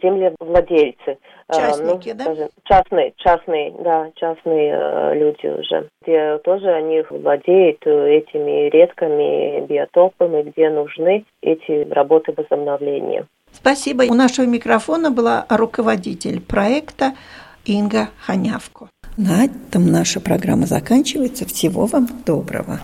землевладельцы. 0.02 1.18
Э, 1.48 1.54
Частники, 1.54 2.10
ну, 2.10 2.14
да? 2.14 2.24
Скажем, 2.24 2.48
частные, 2.64 3.14
частные, 3.16 3.74
да, 3.78 4.10
частные 4.16 4.74
э, 4.74 5.14
люди 5.14 5.46
уже, 5.46 5.88
где 6.02 6.38
тоже 6.38 6.68
они 6.68 7.02
владеют 7.08 7.78
э, 7.86 8.18
этими 8.18 8.68
редкими 8.70 9.66
биотопами, 9.66 10.42
где 10.42 10.70
нужны 10.70 11.24
эти 11.40 11.88
работы 11.90 12.32
возобновления. 12.36 13.26
Спасибо. 13.52 14.04
У 14.04 14.14
нашего 14.14 14.46
микрофона 14.46 15.10
была 15.10 15.46
руководитель 15.48 16.40
проекта 16.40 17.12
Инга 17.64 18.08
Ханявко. 18.26 18.88
На 19.16 19.44
этом 19.44 19.90
наша 19.92 20.20
программа 20.20 20.66
заканчивается. 20.66 21.46
Всего 21.46 21.86
вам 21.86 22.08
доброго. 22.24 22.80